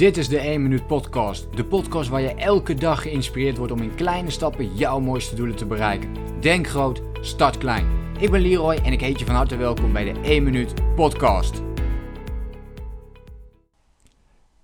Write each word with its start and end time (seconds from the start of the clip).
Dit 0.00 0.16
is 0.16 0.28
de 0.28 0.38
1 0.38 0.62
Minuut 0.62 0.86
Podcast. 0.86 1.56
De 1.56 1.64
podcast 1.64 2.08
waar 2.08 2.20
je 2.20 2.34
elke 2.34 2.74
dag 2.74 3.02
geïnspireerd 3.02 3.56
wordt 3.56 3.72
om 3.72 3.82
in 3.82 3.94
kleine 3.94 4.30
stappen 4.30 4.76
jouw 4.76 5.00
mooiste 5.00 5.34
doelen 5.34 5.56
te 5.56 5.66
bereiken. 5.66 6.08
Denk 6.40 6.66
groot, 6.66 7.02
start 7.20 7.58
klein. 7.58 7.86
Ik 8.18 8.30
ben 8.30 8.40
Leroy 8.40 8.74
en 8.74 8.92
ik 8.92 9.00
heet 9.00 9.18
je 9.18 9.24
van 9.24 9.34
harte 9.34 9.56
welkom 9.56 9.92
bij 9.92 10.12
de 10.12 10.20
1 10.20 10.42
Minuut 10.42 10.74
Podcast. 10.94 11.62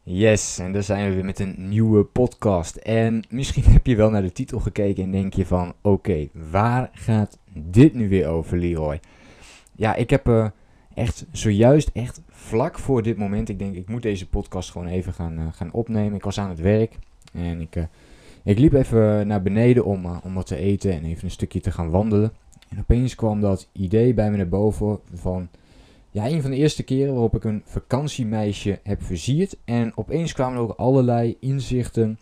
Yes, 0.02 0.58
en 0.58 0.72
daar 0.72 0.82
zijn 0.82 1.08
we 1.08 1.14
weer 1.14 1.24
met 1.24 1.38
een 1.38 1.68
nieuwe 1.68 2.04
podcast. 2.04 2.76
En 2.76 3.24
misschien 3.28 3.64
heb 3.64 3.86
je 3.86 3.96
wel 3.96 4.10
naar 4.10 4.22
de 4.22 4.32
titel 4.32 4.60
gekeken 4.60 5.04
en 5.04 5.10
denk 5.10 5.34
je 5.34 5.46
van... 5.46 5.74
Oké, 5.82 6.28
waar 6.50 6.90
gaat 6.92 7.38
dit 7.52 7.94
nu 7.94 8.08
weer 8.08 8.28
over, 8.28 8.58
Leroy? 8.58 9.00
Ja, 9.74 9.94
ik 9.94 10.10
heb 10.10 10.28
uh, 10.28 10.46
echt 10.94 11.26
zojuist, 11.32 11.90
echt 11.92 12.20
vlak 12.46 12.78
voor 12.78 13.02
dit 13.02 13.16
moment... 13.16 13.48
Ik 13.48 13.58
denk, 13.58 13.74
ik 13.74 13.88
moet 13.88 14.02
deze 14.02 14.28
podcast 14.28 14.70
gewoon 14.70 14.86
even 14.86 15.12
gaan, 15.12 15.38
uh, 15.38 15.46
gaan 15.52 15.72
opnemen. 15.72 16.14
Ik 16.14 16.24
was 16.24 16.38
aan 16.38 16.48
het 16.48 16.60
werk 16.60 16.98
en 17.32 17.60
ik, 17.60 17.76
uh, 17.76 17.84
ik 18.44 18.58
liep 18.58 18.72
even 18.72 19.26
naar 19.26 19.42
beneden 19.42 19.84
om, 19.84 20.06
om 20.24 20.34
wat 20.34 20.46
te 20.46 20.56
eten... 20.56 20.92
en 20.92 21.04
even 21.04 21.24
een 21.24 21.30
stukje 21.30 21.60
te 21.60 21.70
gaan 21.70 21.90
wandelen. 21.90 22.32
En 22.68 22.78
opeens 22.78 23.14
kwam 23.14 23.40
dat 23.40 23.68
idee 23.72 24.14
bij 24.14 24.30
me 24.30 24.36
naar 24.36 24.48
boven 24.48 24.98
van... 25.14 25.48
Ja, 26.10 26.28
een 26.28 26.42
van 26.42 26.50
de 26.50 26.56
eerste 26.56 26.82
keren 26.82 27.12
waarop 27.12 27.34
ik 27.36 27.44
een 27.44 27.62
vakantiemeisje 27.64 28.80
heb 28.82 29.02
versierd. 29.02 29.56
En 29.64 29.92
opeens 29.96 30.32
kwamen 30.32 30.58
ook 30.58 30.70
allerlei 30.70 31.36
inzichten 31.40 32.18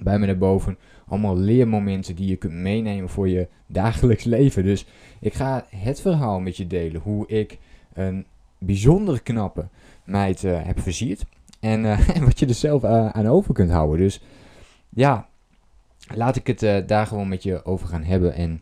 bij 0.00 0.18
me 0.18 0.26
naar 0.26 0.38
boven. 0.38 0.78
Allemaal 1.06 1.36
leermomenten 1.36 2.16
die 2.16 2.28
je 2.28 2.36
kunt 2.36 2.52
meenemen 2.52 3.08
voor 3.08 3.28
je 3.28 3.48
dagelijks 3.66 4.24
leven. 4.24 4.64
Dus 4.64 4.86
ik 5.20 5.34
ga 5.34 5.66
het 5.76 6.00
verhaal 6.00 6.40
met 6.40 6.56
je 6.56 6.66
delen. 6.66 7.00
Hoe 7.00 7.26
ik 7.26 7.58
een 7.92 8.26
bijzonder 8.66 9.22
knappe 9.22 9.68
meid 10.04 10.42
uh, 10.42 10.62
heb 10.62 10.80
versierd. 10.80 11.24
En, 11.60 11.84
uh, 11.84 12.08
en, 12.16 12.24
wat 12.24 12.38
je 12.38 12.46
er 12.46 12.54
zelf 12.54 12.84
uh, 12.84 13.08
aan 13.08 13.26
over 13.26 13.54
kunt 13.54 13.70
houden. 13.70 13.98
Dus 13.98 14.20
ja, 14.88 15.28
laat 16.14 16.36
ik 16.36 16.46
het 16.46 16.88
daar 16.88 17.06
gewoon 17.06 17.28
met 17.28 17.42
je 17.42 17.64
over 17.64 17.88
gaan 17.88 18.02
hebben. 18.02 18.34
En 18.34 18.60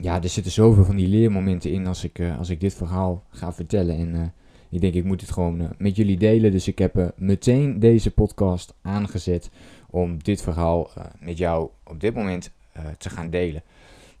ja, 0.00 0.22
er 0.22 0.28
zitten 0.28 0.52
zoveel 0.52 0.84
van 0.84 0.96
die 0.96 1.08
leermomenten 1.08 1.70
in 1.70 1.86
als 1.86 2.04
ik, 2.04 2.22
als 2.38 2.50
ik 2.50 2.60
dit 2.60 2.74
verhaal 2.74 3.22
ga 3.30 3.52
vertellen. 3.52 3.96
En 3.96 4.34
ik 4.70 4.80
denk, 4.80 4.94
ik 4.94 5.04
moet 5.04 5.20
het 5.20 5.30
gewoon 5.30 5.70
met 5.78 5.96
jullie 5.96 6.16
delen. 6.16 6.50
Dus 6.50 6.68
ik 6.68 6.78
heb 6.78 7.12
meteen 7.16 7.78
deze 7.78 8.10
podcast 8.10 8.74
aangezet 8.82 9.50
om 9.90 10.22
dit 10.22 10.42
verhaal 10.42 10.90
met 11.20 11.38
jou 11.38 11.68
op 11.84 12.00
dit 12.00 12.14
moment 12.14 12.50
te 12.98 13.10
gaan 13.10 13.30
delen. 13.30 13.62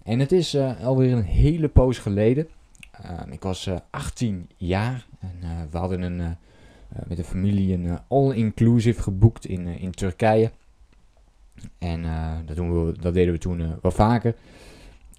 En 0.02 0.18
het 0.18 0.32
is 0.32 0.56
alweer 0.82 1.12
een 1.12 1.22
hele 1.22 1.68
poos 1.68 1.98
geleden. 1.98 2.48
Ik 3.30 3.42
was 3.42 3.68
18 3.90 4.50
jaar 4.56 5.06
en 5.20 5.68
we 5.70 5.78
hadden 5.78 6.02
een, 6.02 6.36
met 7.06 7.16
de 7.16 7.24
familie 7.24 7.74
een 7.74 7.98
all-inclusive 8.08 9.02
geboekt 9.02 9.46
in, 9.46 9.66
in 9.66 9.90
Turkije. 9.90 10.50
En 11.78 12.02
dat, 12.46 12.56
doen 12.56 12.86
we, 12.86 12.92
dat 13.00 13.14
deden 13.14 13.32
we 13.32 13.38
toen 13.38 13.74
wel 13.82 13.90
vaker. 13.90 14.34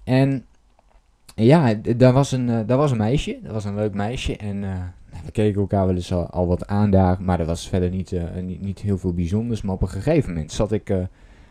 En 0.04 0.46
ja, 1.34 1.74
daar 1.74 2.12
was, 2.12 2.32
een, 2.32 2.66
daar 2.66 2.78
was 2.78 2.90
een 2.90 2.96
meisje. 2.96 3.38
Dat 3.42 3.52
was 3.52 3.64
een 3.64 3.74
leuk 3.74 3.94
meisje. 3.94 4.36
En 4.36 4.62
uh, 4.62 4.82
we 5.24 5.30
keken 5.30 5.60
elkaar 5.60 5.86
wel 5.86 5.94
eens 5.94 6.12
al, 6.12 6.46
wat 6.46 6.66
aan. 6.66 6.90
Maar 7.24 7.40
er 7.40 7.46
was 7.46 7.68
verder 7.68 7.90
niet, 7.90 8.14
niet, 8.42 8.60
niet, 8.60 8.80
heel 8.80 8.98
veel 8.98 9.14
bijzonders. 9.14 9.62
Maar 9.62 9.74
op 9.74 9.82
een 9.82 9.88
gegeven 9.88 10.32
moment 10.32 10.52
zat 10.52 10.72
ik 10.72 10.90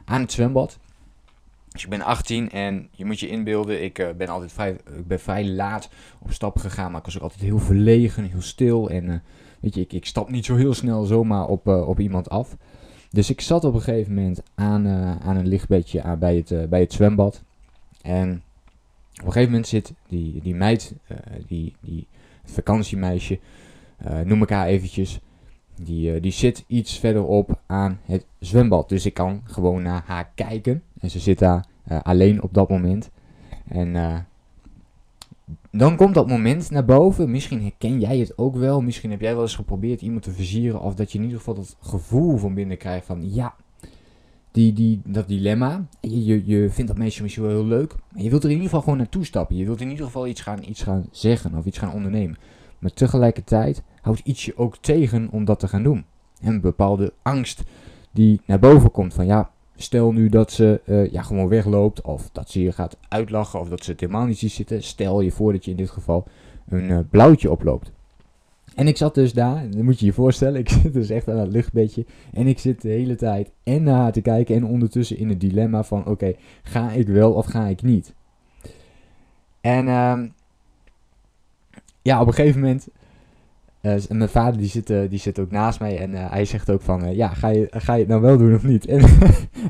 aan 0.06 0.22
het 0.22 0.32
zwembad. 0.32 0.80
Dus 1.74 1.84
ik 1.84 1.90
ben 1.90 2.02
18 2.02 2.50
en 2.50 2.88
je 2.92 3.06
moet 3.06 3.20
je 3.20 3.28
inbeelden, 3.28 3.84
ik 3.84 4.14
ben 4.18 4.28
altijd 4.28 4.52
vrij, 4.52 4.70
ik 4.72 5.08
ben 5.08 5.20
vrij 5.20 5.46
laat 5.46 5.90
op 6.20 6.32
stap 6.32 6.58
gegaan. 6.58 6.92
Maar 6.92 7.00
ik 7.00 7.06
was 7.06 7.16
ook 7.16 7.22
altijd 7.22 7.42
heel 7.42 7.60
verlegen, 7.60 8.24
heel 8.24 8.42
stil. 8.42 8.90
En 8.90 9.24
weet 9.60 9.76
je, 9.76 9.82
ik, 9.82 9.94
ik 9.94 10.06
stap 10.06 10.30
niet 10.30 10.46
zo 10.46 10.56
heel 10.56 10.74
snel 10.74 11.04
zomaar 11.04 11.48
op, 11.48 11.68
op 11.68 12.00
iemand 12.00 12.30
af. 12.30 12.58
Dus 13.10 13.30
ik 13.30 13.42
zat 13.42 13.64
op 13.64 13.74
een 13.74 13.82
gegeven 13.82 14.14
moment 14.14 14.44
aan, 14.56 14.88
aan 15.22 15.36
een 15.38 15.48
lichtbedje 15.48 16.04
aan, 16.04 16.20
bij, 16.20 16.36
het, 16.36 16.70
bij 16.70 16.80
het 16.80 16.94
zwembad. 16.94 17.44
En 18.02 18.44
op 19.14 19.26
een 19.26 19.32
gegeven 19.32 19.50
moment 19.50 19.68
zit 19.68 19.94
die, 20.08 20.42
die 20.42 20.56
meid, 20.56 20.94
die, 21.48 21.76
die 21.80 22.08
vakantiemeisje, 22.44 23.40
noem 24.24 24.42
ik 24.42 24.50
haar 24.50 24.68
eventjes, 24.68 25.20
die, 25.76 26.20
die 26.20 26.32
zit 26.32 26.64
iets 26.68 27.00
verderop 27.00 27.60
aan 27.66 28.00
het 28.06 28.26
zwembad. 28.40 28.90
Dus 28.90 29.06
ik 29.06 29.14
kan 29.14 29.42
gewoon 29.44 29.82
naar 29.82 30.04
haar 30.06 30.32
kijken. 30.36 30.84
En 31.04 31.10
ze 31.10 31.20
zit 31.20 31.40
daar 31.40 31.66
alleen 32.04 32.44
op 32.44 32.54
dat 32.54 32.70
moment. 32.70 33.10
En 33.68 34.26
dan 35.72 35.96
komt 35.96 36.14
dat 36.14 36.28
moment 36.28 36.70
naar 36.72 36.86
boven. 36.86 37.32
Misschien 37.32 37.62
herken 37.62 38.00
jij 38.00 38.18
het 38.18 38.38
ook 38.38 38.56
wel. 38.56 38.82
Misschien 38.82 39.12
heb 39.12 39.22
jij 39.22 39.34
wel 39.34 39.42
eens 39.42 39.56
geprobeerd 39.56 40.02
iemand 40.02 40.24
te 40.24 40.32
versieren. 40.32 40.82
Of 40.82 40.96
dat 40.96 41.12
je 41.12 41.18
in 41.18 41.24
ieder 41.24 41.40
geval 41.40 41.54
dat 41.54 41.76
gevoel 41.80 42.38
van 42.38 42.54
binnen 42.54 42.78
krijgt 42.78 43.06
van 43.06 43.34
ja, 43.34 43.56
die, 44.52 44.74
die, 44.74 45.02
dat 45.06 45.28
dilemma. 45.28 45.86
Je, 46.00 46.26
je, 46.26 46.46
je 46.46 46.70
vindt 46.70 46.92
dat 46.92 47.00
meisje 47.00 47.22
misschien 47.22 47.44
wel 47.44 47.54
heel 47.54 47.66
leuk. 47.66 47.96
Maar 48.12 48.24
je 48.24 48.30
wilt 48.30 48.44
er 48.44 48.50
in 48.50 48.56
ieder 48.56 48.70
geval 48.70 48.84
gewoon 48.84 48.98
naartoe 48.98 49.26
stappen. 49.26 49.56
Je 49.56 49.66
wilt 49.66 49.82
in 49.82 49.90
ieder 49.90 50.06
geval 50.06 50.28
iets 50.28 50.42
gaan, 50.42 50.64
iets 50.64 50.84
gaan 50.84 51.06
zeggen 51.12 51.56
of 51.56 51.66
iets 51.66 51.78
gaan 51.78 51.94
ondernemen. 51.94 52.38
Maar 52.80 52.94
tegelijkertijd 52.94 53.84
houdt 54.02 54.22
iets 54.24 54.46
je 54.46 54.58
ook 54.58 54.78
tegen 54.78 55.30
om 55.32 55.46
dat 55.46 55.60
te 55.60 55.68
gaan 55.68 55.84
doen. 55.84 56.06
En 56.42 56.54
een 56.54 56.62
bepaalde 56.62 57.14
angst 57.22 57.64
die 58.12 58.42
naar 58.46 58.60
boven 58.60 58.92
komt. 58.92 59.14
Van 59.14 59.26
ja, 59.26 59.52
stel 59.76 60.12
nu 60.12 60.30
dat 60.30 60.52
ze 60.52 60.82
uh, 60.86 61.12
ja, 61.12 61.22
gewoon 61.22 61.48
wegloopt. 61.48 62.02
Of 62.02 62.30
dat 62.32 62.50
ze 62.50 62.62
je 62.62 62.72
gaat 62.72 62.98
uitlachen. 63.08 63.60
Of 63.60 63.70
dat 63.70 63.84
ze 63.84 63.92
het 63.92 64.00
helemaal 64.00 64.26
niet 64.26 64.38
ziet 64.38 64.52
zitten. 64.52 64.84
Stel 64.84 65.22
je 65.22 65.32
voor 65.32 65.52
dat 65.52 65.66
je 65.66 65.72
in 65.72 65.78
dit 65.78 65.90
geval 65.90 66.28
een 66.68 66.90
uh, 66.90 67.00
blauwtje 67.10 67.52
oploopt. 67.52 67.92
En 68.76 68.88
ik 68.88 68.98
zat 68.98 69.16
dus 69.16 69.34
daar, 69.34 69.70
dan 69.70 69.86
moet 69.86 70.00
je 70.00 70.06
je 70.06 70.14
voorstellen, 70.14 70.60
ik 70.60 70.70
zit 70.82 70.94
dus 70.94 71.10
echt 71.10 71.30
aan 71.30 71.38
het 71.38 71.52
luchtbedje. 71.52 72.06
En 72.34 72.48
ik 72.48 72.60
zit 72.60 72.82
de 72.82 72.90
hele 72.90 73.16
tijd 73.16 73.52
en 73.64 73.84
naar 73.84 74.00
haar 74.00 74.12
te 74.12 74.22
kijken 74.22 74.56
en 74.56 74.66
ondertussen 74.66 75.18
in 75.18 75.30
het 75.30 75.40
dilemma 75.40 75.84
van, 75.84 76.06
oké, 76.06 76.36
ga 76.64 76.92
ik 76.92 77.08
wel 77.08 77.34
of 77.34 77.46
ga 77.46 77.68
ik 77.68 77.82
niet? 77.82 78.14
En 79.62 79.88
uh, 79.88 80.22
ja, 82.02 82.22
op 82.22 82.28
een 82.28 82.34
gegeven 82.34 82.62
moment, 82.62 82.88
uh, 83.84 83.96
mijn 84.10 84.30
vader 84.30 84.60
die 84.60 84.70
zit, 84.70 84.90
uh, 84.90 85.10
die 85.10 85.20
zit 85.20 85.40
ook 85.40 85.52
naast 85.52 85.80
mij 85.80 85.98
en 85.98 86.12
uh, 86.12 86.32
hij 86.32 86.46
zegt 86.46 86.72
ook 86.72 86.82
van, 86.82 87.16
ja, 87.16 87.28
ga 87.28 87.48
je, 87.48 87.68
ga 87.70 87.94
je 87.94 88.00
het 88.00 88.08
nou 88.08 88.22
wel 88.22 88.38
doen 88.38 88.56
of 88.56 88.64
niet? 88.64 88.86
En, 88.94 89.06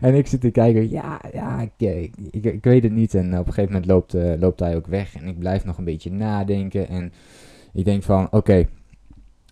en 0.01 0.15
ik 0.15 0.27
zit 0.27 0.41
te 0.41 0.51
kijken, 0.51 0.89
ja, 0.89 1.21
ja, 1.33 1.69
ik, 1.77 2.11
ik, 2.31 2.63
weet 2.63 2.83
het 2.83 2.91
niet. 2.91 3.13
En 3.15 3.39
op 3.39 3.47
een 3.47 3.53
gegeven 3.53 3.71
moment 3.71 3.85
loopt, 3.85 4.13
loopt 4.39 4.59
hij 4.59 4.75
ook 4.75 4.87
weg 4.87 5.15
en 5.15 5.27
ik 5.27 5.39
blijf 5.39 5.65
nog 5.65 5.77
een 5.77 5.83
beetje 5.83 6.11
nadenken 6.11 6.87
en 6.87 7.13
ik 7.73 7.85
denk 7.85 8.03
van, 8.03 8.27
oké, 8.31 8.65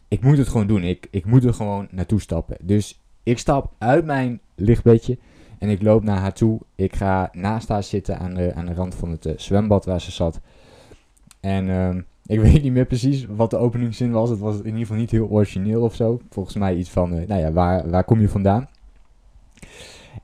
ik 0.08 0.24
moet 0.24 0.38
het 0.38 0.48
gewoon 0.48 0.68
doen. 0.68 0.84
Ik, 0.84 1.08
ik 1.12 1.26
moet 1.26 1.44
er 1.44 1.54
gewoon 1.54 1.88
naartoe 1.92 2.22
stappen. 2.22 2.58
Dus 2.62 3.02
ik 3.24 3.38
stap 3.38 3.74
uit 3.78 4.06
mijn 4.06 4.40
lichtbedje 4.56 5.18
en 5.58 5.70
ik 5.70 5.82
loop 5.82 6.04
naar 6.04 6.20
haar 6.20 6.34
toe. 6.34 6.60
Ik 6.76 6.96
ga 6.96 7.30
naast 7.34 7.68
haar 7.68 7.84
zitten 7.84 8.20
aan 8.20 8.34
de, 8.34 8.54
aan 8.54 8.66
de 8.66 8.74
rand 8.74 8.96
van 8.96 9.10
het 9.10 9.34
zwembad 9.36 9.86
waar 9.86 10.02
ze 10.02 10.12
zat. 10.12 10.40
En 11.40 11.68
uh, 11.68 11.96
ik 12.32 12.40
weet 12.40 12.64
niet 12.64 12.74
meer 12.74 12.86
precies 12.86 13.26
wat 13.26 13.50
de 13.50 13.58
openingszin 13.58 14.12
was. 14.12 14.30
Het 14.30 14.40
was 14.40 14.58
in 14.58 14.66
ieder 14.66 14.80
geval 14.80 14.98
niet 14.98 15.12
heel 15.12 15.28
origineel 15.28 15.82
of 15.82 15.96
zo. 15.96 16.20
Volgens 16.30 16.56
mij 16.56 16.76
iets 16.76 16.90
van, 16.90 17.14
uh, 17.14 17.28
nou 17.28 17.42
ja, 17.42 17.52
waar, 17.52 17.90
waar 17.90 18.04
kom 18.04 18.20
je 18.22 18.30
vandaan? 18.30 18.70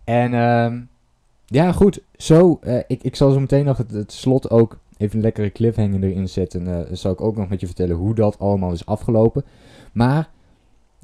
En 0.04 0.34
uh, 0.34 0.82
ja, 1.46 1.72
goed. 1.72 2.02
Zo, 2.16 2.60
uh, 2.64 2.80
ik, 2.88 3.04
ik 3.04 3.16
zal 3.16 3.32
zo 3.32 3.40
meteen 3.40 3.66
nog 3.66 3.78
het, 3.78 4.12
slot 4.12 4.50
ook 4.50 4.80
even 4.98 5.16
een 5.16 5.22
lekkere 5.22 5.52
cliffhanger 5.52 6.04
erin 6.04 6.30
zetten. 6.30 6.68
Uh, 6.68 6.74
dan 6.88 6.98
zal 6.98 7.12
ik 7.12 7.22
ook 7.22 7.36
nog 7.36 7.50
met 7.50 7.60
je 7.60 7.66
vertellen 7.66 7.96
hoe 7.96 8.16
dat 8.16 8.40
allemaal 8.40 8.72
is 8.72 8.86
afgelopen. 8.86 9.46
Maar 9.92 10.30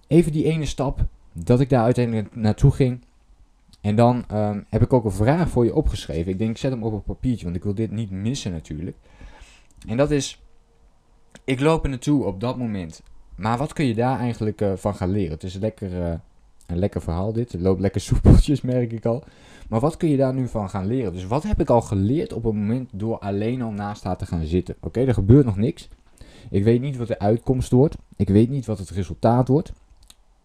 even 0.07 0.31
die 0.31 0.45
ene 0.45 0.65
stap 0.65 1.05
dat 1.33 1.59
ik 1.59 1.69
daar 1.69 1.83
uiteindelijk 1.83 2.35
naartoe 2.35 2.71
ging. 2.71 3.01
En 3.81 3.95
dan 3.95 4.25
um, 4.33 4.65
heb 4.69 4.81
ik 4.81 4.93
ook 4.93 5.05
een 5.05 5.11
vraag 5.11 5.49
voor 5.49 5.65
je 5.65 5.75
opgeschreven. 5.75 6.31
Ik 6.31 6.37
denk, 6.37 6.49
ik 6.49 6.57
zet 6.57 6.71
hem 6.71 6.83
op 6.83 6.93
een 6.93 7.03
papiertje, 7.03 7.43
want 7.43 7.55
ik 7.55 7.63
wil 7.63 7.73
dit 7.73 7.91
niet 7.91 8.11
missen 8.11 8.51
natuurlijk. 8.51 8.97
En 9.87 9.97
dat 9.97 10.11
is, 10.11 10.41
ik 11.43 11.59
loop 11.59 11.83
er 11.83 11.89
naartoe 11.89 12.25
op 12.25 12.39
dat 12.39 12.57
moment. 12.57 13.01
Maar 13.35 13.57
wat 13.57 13.73
kun 13.73 13.85
je 13.85 13.95
daar 13.95 14.19
eigenlijk 14.19 14.61
uh, 14.61 14.73
van 14.75 14.95
gaan 14.95 15.09
leren? 15.09 15.31
Het 15.31 15.43
is 15.43 15.55
lekker, 15.55 15.91
uh, 15.91 16.13
een 16.67 16.77
lekker 16.77 17.01
verhaal 17.01 17.33
dit. 17.33 17.51
Het 17.51 17.61
loopt 17.61 17.81
lekker 17.81 18.01
soepeltjes, 18.11 18.61
merk 18.61 18.91
ik 18.91 19.05
al. 19.05 19.23
Maar 19.69 19.79
wat 19.79 19.97
kun 19.97 20.09
je 20.09 20.17
daar 20.17 20.33
nu 20.33 20.47
van 20.47 20.69
gaan 20.69 20.87
leren? 20.87 21.13
Dus 21.13 21.25
wat 21.25 21.43
heb 21.43 21.59
ik 21.59 21.69
al 21.69 21.81
geleerd 21.81 22.33
op 22.33 22.45
een 22.45 22.57
moment 22.57 22.89
door 22.93 23.19
alleen 23.19 23.61
al 23.61 23.71
naast 23.71 24.03
haar 24.03 24.17
te 24.17 24.25
gaan 24.25 24.45
zitten? 24.45 24.75
Oké, 24.79 25.01
er 25.05 25.13
gebeurt 25.13 25.45
nog 25.45 25.57
niks. 25.57 25.87
Ik 26.49 26.63
weet 26.63 26.81
niet 26.81 26.97
wat 26.97 27.07
de 27.07 27.19
uitkomst 27.19 27.71
wordt. 27.71 27.97
Ik 28.15 28.29
weet 28.29 28.49
niet 28.49 28.65
wat 28.65 28.79
het 28.79 28.89
resultaat 28.89 29.47
wordt. 29.47 29.73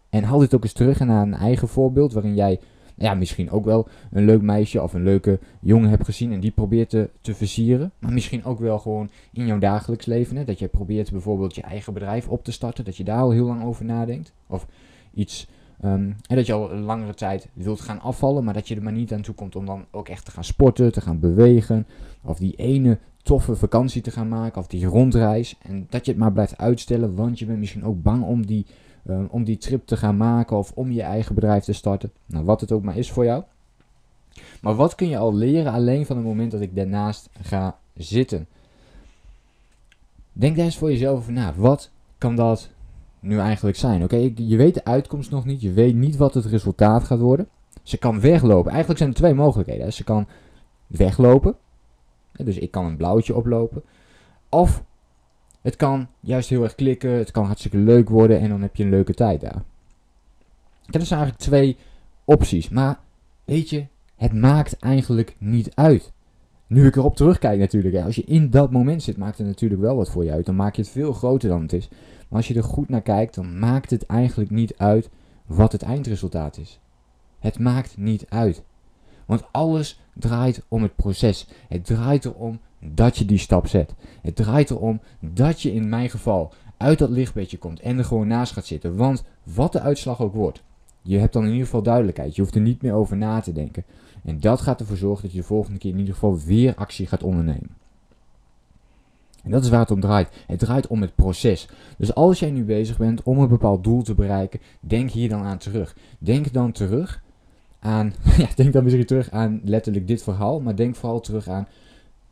En 0.09 0.23
haal 0.23 0.39
dit 0.39 0.55
ook 0.55 0.63
eens 0.63 0.73
terug 0.73 0.99
naar 0.99 1.21
een 1.21 1.33
eigen 1.33 1.67
voorbeeld 1.67 2.13
waarin 2.13 2.35
jij 2.35 2.59
ja, 2.99 3.13
misschien 3.13 3.51
ook 3.51 3.65
wel 3.65 3.87
een 4.11 4.25
leuk 4.25 4.41
meisje 4.41 4.81
of 4.81 4.93
een 4.93 5.03
leuke 5.03 5.39
jongen 5.61 5.89
hebt 5.89 6.05
gezien 6.05 6.31
en 6.31 6.39
die 6.39 6.51
probeert 6.51 6.89
te, 6.89 7.09
te 7.21 7.35
versieren. 7.35 7.91
Maar 7.99 8.13
misschien 8.13 8.43
ook 8.43 8.59
wel 8.59 8.79
gewoon 8.79 9.09
in 9.33 9.45
jouw 9.45 9.59
dagelijks 9.59 10.05
leven. 10.05 10.35
Hè? 10.35 10.43
Dat 10.43 10.59
je 10.59 10.67
probeert 10.67 11.11
bijvoorbeeld 11.11 11.55
je 11.55 11.61
eigen 11.61 11.93
bedrijf 11.93 12.27
op 12.27 12.43
te 12.43 12.51
starten, 12.51 12.85
dat 12.85 12.97
je 12.97 13.03
daar 13.03 13.21
al 13.21 13.31
heel 13.31 13.45
lang 13.45 13.63
over 13.63 13.85
nadenkt. 13.85 14.33
Of 14.47 14.67
iets, 15.13 15.47
en 15.79 16.15
dat 16.21 16.45
je 16.45 16.53
al 16.53 16.71
een 16.71 16.81
langere 16.81 17.13
tijd 17.13 17.49
wilt 17.53 17.81
gaan 17.81 18.01
afvallen, 18.01 18.43
maar 18.43 18.53
dat 18.53 18.67
je 18.67 18.75
er 18.75 18.83
maar 18.83 18.93
niet 18.93 19.13
aan 19.13 19.21
toe 19.21 19.35
komt 19.35 19.55
om 19.55 19.65
dan 19.65 19.85
ook 19.91 20.09
echt 20.09 20.25
te 20.25 20.31
gaan 20.31 20.43
sporten, 20.43 20.91
te 20.91 21.01
gaan 21.01 21.19
bewegen. 21.19 21.87
Of 22.23 22.37
die 22.37 22.55
ene 22.55 22.97
toffe 23.23 23.55
vakantie 23.55 24.01
te 24.01 24.11
gaan 24.11 24.27
maken 24.27 24.61
of 24.61 24.67
die 24.67 24.85
rondreis. 24.85 25.57
En 25.61 25.87
dat 25.89 26.05
je 26.05 26.11
het 26.11 26.19
maar 26.19 26.31
blijft 26.31 26.57
uitstellen, 26.57 27.15
want 27.15 27.39
je 27.39 27.45
bent 27.45 27.59
misschien 27.59 27.85
ook 27.85 28.01
bang 28.01 28.23
om 28.23 28.45
die 28.45 28.65
ehm, 29.09 29.25
om 29.29 29.43
die 29.43 29.57
trip 29.57 29.85
te 29.85 29.97
gaan 29.97 30.17
maken 30.17 30.57
of 30.57 30.71
om 30.75 30.91
je 30.91 31.01
eigen 31.01 31.35
bedrijf 31.35 31.63
te 31.63 31.73
starten. 31.73 32.11
Nou, 32.25 32.45
wat 32.45 32.61
het 32.61 32.71
ook 32.71 32.83
maar 32.83 32.97
is 32.97 33.11
voor 33.11 33.25
jou. 33.25 33.43
Maar 34.61 34.75
wat 34.75 34.95
kun 34.95 35.09
je 35.09 35.17
al 35.17 35.35
leren 35.35 35.71
alleen 35.71 36.05
van 36.05 36.15
het 36.15 36.25
moment 36.25 36.51
dat 36.51 36.61
ik 36.61 36.75
daarnaast 36.75 37.29
ga 37.41 37.77
zitten? 37.93 38.47
Denk 40.33 40.55
daar 40.55 40.65
eens 40.65 40.77
voor 40.77 40.91
jezelf 40.91 41.17
over 41.17 41.33
na. 41.33 41.53
Wat 41.55 41.91
kan 42.17 42.35
dat 42.35 42.69
nu 43.19 43.39
eigenlijk 43.39 43.77
zijn? 43.77 44.03
Oké, 44.03 44.31
je 44.35 44.57
weet 44.57 44.73
de 44.73 44.85
uitkomst 44.85 45.31
nog 45.31 45.45
niet. 45.45 45.61
Je 45.61 45.71
weet 45.71 45.95
niet 45.95 46.17
wat 46.17 46.33
het 46.33 46.45
resultaat 46.45 47.03
gaat 47.03 47.19
worden. 47.19 47.47
Ze 47.83 47.97
kan 47.97 48.19
weglopen. 48.19 48.69
Eigenlijk 48.69 48.99
zijn 48.99 49.11
er 49.11 49.17
twee 49.17 49.33
mogelijkheden. 49.33 49.93
Ze 49.93 50.03
kan 50.03 50.27
weglopen. 50.87 51.55
Dus 52.31 52.57
ik 52.57 52.71
kan 52.71 52.85
een 52.85 52.97
blauwtje 52.97 53.35
oplopen. 53.35 53.83
Of 54.49 54.83
het 55.61 55.75
kan 55.75 56.07
juist 56.19 56.49
heel 56.49 56.63
erg 56.63 56.75
klikken. 56.75 57.11
Het 57.11 57.31
kan 57.31 57.45
hartstikke 57.45 57.77
leuk 57.77 58.09
worden. 58.09 58.39
En 58.39 58.49
dan 58.49 58.61
heb 58.61 58.75
je 58.75 58.83
een 58.83 58.89
leuke 58.89 59.13
tijd 59.13 59.41
daar. 59.41 59.63
Dat 60.85 61.05
zijn 61.05 61.19
eigenlijk 61.19 61.37
twee 61.49 61.77
opties. 62.25 62.69
Maar 62.69 62.99
weet 63.45 63.69
je, 63.69 63.85
het 64.15 64.33
maakt 64.33 64.77
eigenlijk 64.79 65.35
niet 65.37 65.75
uit. 65.75 66.11
Nu 66.67 66.85
ik 66.85 66.95
erop 66.95 67.15
terugkijk 67.15 67.59
natuurlijk. 67.59 67.95
Als 67.95 68.15
je 68.15 68.23
in 68.23 68.49
dat 68.49 68.71
moment 68.71 69.03
zit, 69.03 69.17
maakt 69.17 69.37
het 69.37 69.47
natuurlijk 69.47 69.81
wel 69.81 69.95
wat 69.95 70.09
voor 70.09 70.23
je 70.23 70.31
uit. 70.31 70.45
Dan 70.45 70.55
maak 70.55 70.75
je 70.75 70.81
het 70.81 70.91
veel 70.91 71.13
groter 71.13 71.49
dan 71.49 71.61
het 71.61 71.73
is. 71.73 71.89
Maar 71.89 72.37
als 72.37 72.47
je 72.47 72.55
er 72.55 72.63
goed 72.63 72.89
naar 72.89 73.01
kijkt, 73.01 73.35
dan 73.35 73.59
maakt 73.59 73.89
het 73.89 74.05
eigenlijk 74.05 74.49
niet 74.49 74.77
uit 74.77 75.09
wat 75.45 75.71
het 75.71 75.81
eindresultaat 75.81 76.57
is. 76.57 76.79
Het 77.39 77.59
maakt 77.59 77.97
niet 77.97 78.25
uit. 78.29 78.63
Want 79.25 79.43
alles 79.51 80.01
draait 80.13 80.63
om 80.67 80.81
het 80.81 80.95
proces. 80.95 81.47
Het 81.67 81.85
draait 81.85 82.25
erom 82.25 82.59
dat 82.79 83.17
je 83.17 83.25
die 83.25 83.37
stap 83.37 83.67
zet. 83.67 83.93
Het 84.21 84.35
draait 84.35 84.69
erom 84.69 85.01
dat 85.19 85.61
je 85.61 85.73
in 85.73 85.89
mijn 85.89 86.09
geval 86.09 86.53
uit 86.77 86.99
dat 86.99 87.09
lichtbedje 87.09 87.57
komt 87.57 87.79
en 87.79 87.97
er 87.97 88.05
gewoon 88.05 88.27
naast 88.27 88.53
gaat 88.53 88.65
zitten. 88.65 88.95
Want 88.95 89.23
wat 89.43 89.71
de 89.71 89.79
uitslag 89.79 90.21
ook 90.21 90.33
wordt, 90.33 90.63
je 91.01 91.17
hebt 91.17 91.33
dan 91.33 91.43
in 91.43 91.51
ieder 91.51 91.65
geval 91.65 91.81
duidelijkheid. 91.81 92.35
Je 92.35 92.41
hoeft 92.41 92.55
er 92.55 92.61
niet 92.61 92.81
meer 92.81 92.93
over 92.93 93.17
na 93.17 93.39
te 93.39 93.51
denken. 93.51 93.83
En 94.23 94.39
dat 94.39 94.61
gaat 94.61 94.79
ervoor 94.79 94.97
zorgen 94.97 95.23
dat 95.23 95.31
je 95.31 95.37
de 95.37 95.45
volgende 95.45 95.79
keer 95.79 95.91
in 95.91 95.99
ieder 95.99 96.13
geval 96.13 96.39
weer 96.39 96.75
actie 96.75 97.07
gaat 97.07 97.23
ondernemen. 97.23 97.77
En 99.43 99.51
dat 99.51 99.63
is 99.63 99.69
waar 99.69 99.79
het 99.79 99.91
om 99.91 99.99
draait. 99.99 100.29
Het 100.47 100.59
draait 100.59 100.87
om 100.87 101.01
het 101.01 101.15
proces. 101.15 101.67
Dus 101.97 102.13
als 102.15 102.39
jij 102.39 102.51
nu 102.51 102.63
bezig 102.63 102.97
bent 102.97 103.23
om 103.23 103.39
een 103.39 103.47
bepaald 103.47 103.83
doel 103.83 104.01
te 104.01 104.13
bereiken, 104.13 104.59
denk 104.79 105.11
hier 105.11 105.29
dan 105.29 105.43
aan 105.43 105.57
terug. 105.57 105.95
Denk 106.19 106.53
dan 106.53 106.71
terug 106.71 107.21
aan, 107.79 108.13
ja, 108.37 108.47
denk 108.55 108.73
dan 108.73 108.83
misschien 108.83 109.05
terug 109.05 109.31
aan 109.31 109.61
letterlijk 109.63 110.07
dit 110.07 110.23
verhaal, 110.23 110.59
maar 110.59 110.75
denk 110.75 110.95
vooral 110.95 111.19
terug 111.19 111.47
aan 111.47 111.67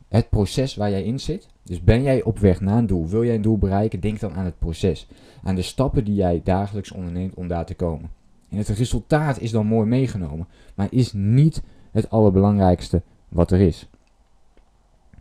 het 0.08 0.28
proces 0.28 0.74
waar 0.74 0.90
jij 0.90 1.02
in 1.02 1.20
zit. 1.20 1.48
Dus 1.62 1.82
ben 1.82 2.02
jij 2.02 2.22
op 2.22 2.38
weg 2.38 2.60
naar 2.60 2.78
een 2.78 2.86
doel? 2.86 3.08
Wil 3.08 3.24
jij 3.24 3.34
een 3.34 3.42
doel 3.42 3.58
bereiken? 3.58 4.00
Denk 4.00 4.20
dan 4.20 4.34
aan 4.34 4.44
het 4.44 4.58
proces. 4.58 5.08
Aan 5.42 5.54
de 5.54 5.62
stappen 5.62 6.04
die 6.04 6.14
jij 6.14 6.40
dagelijks 6.44 6.92
onderneemt 6.92 7.34
om 7.34 7.48
daar 7.48 7.66
te 7.66 7.74
komen. 7.74 8.10
En 8.48 8.56
het 8.56 8.68
resultaat 8.68 9.40
is 9.40 9.50
dan 9.50 9.66
mooi 9.66 9.86
meegenomen, 9.86 10.46
maar 10.74 10.86
is 10.90 11.12
niet 11.12 11.62
het 11.90 12.10
allerbelangrijkste 12.10 13.02
wat 13.28 13.50
er 13.50 13.60
is. 13.60 13.88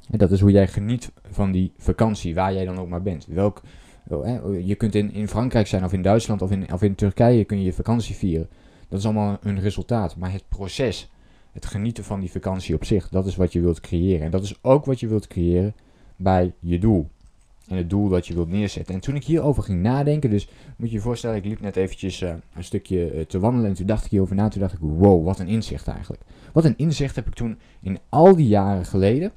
En 0.10 0.18
dat 0.18 0.32
is 0.32 0.40
hoe 0.40 0.52
jij 0.52 0.68
geniet 0.68 1.12
van 1.30 1.52
die 1.52 1.72
vakantie, 1.78 2.36
waar 2.36 2.54
jij 2.54 2.66
dan 2.66 2.80
ook 2.80 2.88
maar 2.88 3.02
bent. 3.02 3.26
Welk, 3.26 3.62
je 4.64 4.76
kunt 4.78 4.96
in, 4.96 5.14
in 5.14 5.28
Frankrijk 5.28 5.68
zijn 5.68 5.84
of 5.84 5.94
in 5.94 6.02
Duitsland 6.02 6.42
of 6.42 6.52
in, 6.52 6.74
of 6.74 6.82
in 6.82 6.96
Turkije 6.96 7.44
kun 7.44 7.58
je 7.58 7.66
je 7.66 7.74
vakantie 7.74 8.16
vieren. 8.16 8.50
Dat 8.90 9.00
is 9.00 9.06
allemaal 9.06 9.38
een 9.42 9.60
resultaat. 9.60 10.16
Maar 10.16 10.32
het 10.32 10.44
proces, 10.50 11.12
het 11.58 11.66
genieten 11.66 12.04
van 12.04 12.20
die 12.20 12.32
vakantie 12.32 12.76
op 12.76 12.86
zich, 12.86 13.10
dat 13.10 13.26
is 13.26 13.36
wat 13.36 13.54
je 13.54 13.62
wilt 13.62 13.80
creëren. 13.80 14.26
En 14.26 14.32
dat 14.32 14.44
is 14.44 14.64
ook 14.64 14.86
wat 14.86 15.00
je 15.00 15.08
wilt 15.08 15.28
creëren 15.28 15.74
bij 16.16 16.54
je 16.60 16.80
doel. 16.80 17.10
En 17.68 17.78
het 17.78 17.90
doel 17.90 18.10
dat 18.10 18.28
je 18.28 18.34
wilt 18.34 18.50
neerzetten. 18.50 18.96
En 18.96 19.02
toen 19.02 19.16
ik 19.16 19.24
hierover 19.24 19.64
ging 19.64 19.82
nadenken, 19.82 20.30
dus 20.30 20.48
moet 20.76 20.90
je 20.90 20.96
je 20.96 21.02
voorstellen, 21.02 21.36
ik 21.36 21.46
liep 21.46 21.60
net 21.60 21.76
eventjes 21.76 22.22
uh, 22.22 22.34
een 22.56 22.64
stukje 22.64 23.16
uh, 23.16 23.26
te 23.26 23.40
wandelen. 23.40 23.70
En 23.70 23.76
toen 23.76 23.86
dacht 23.86 24.06
ik 24.06 24.12
hierover 24.12 24.36
na, 24.36 24.48
toen 24.48 24.62
dacht 24.62 24.74
ik, 24.74 24.80
wow, 24.82 25.26
wat 25.26 25.40
een 25.40 25.48
inzicht 25.48 25.88
eigenlijk. 25.88 26.22
Wat 26.54 26.66
een 26.66 26.78
inzicht 26.78 27.16
heb 27.16 27.28
ik 27.28 27.34
toen 27.34 27.58
in 27.82 28.00
al 28.10 28.36
die 28.36 28.48
jaren 28.48 28.86
geleden 28.86 29.32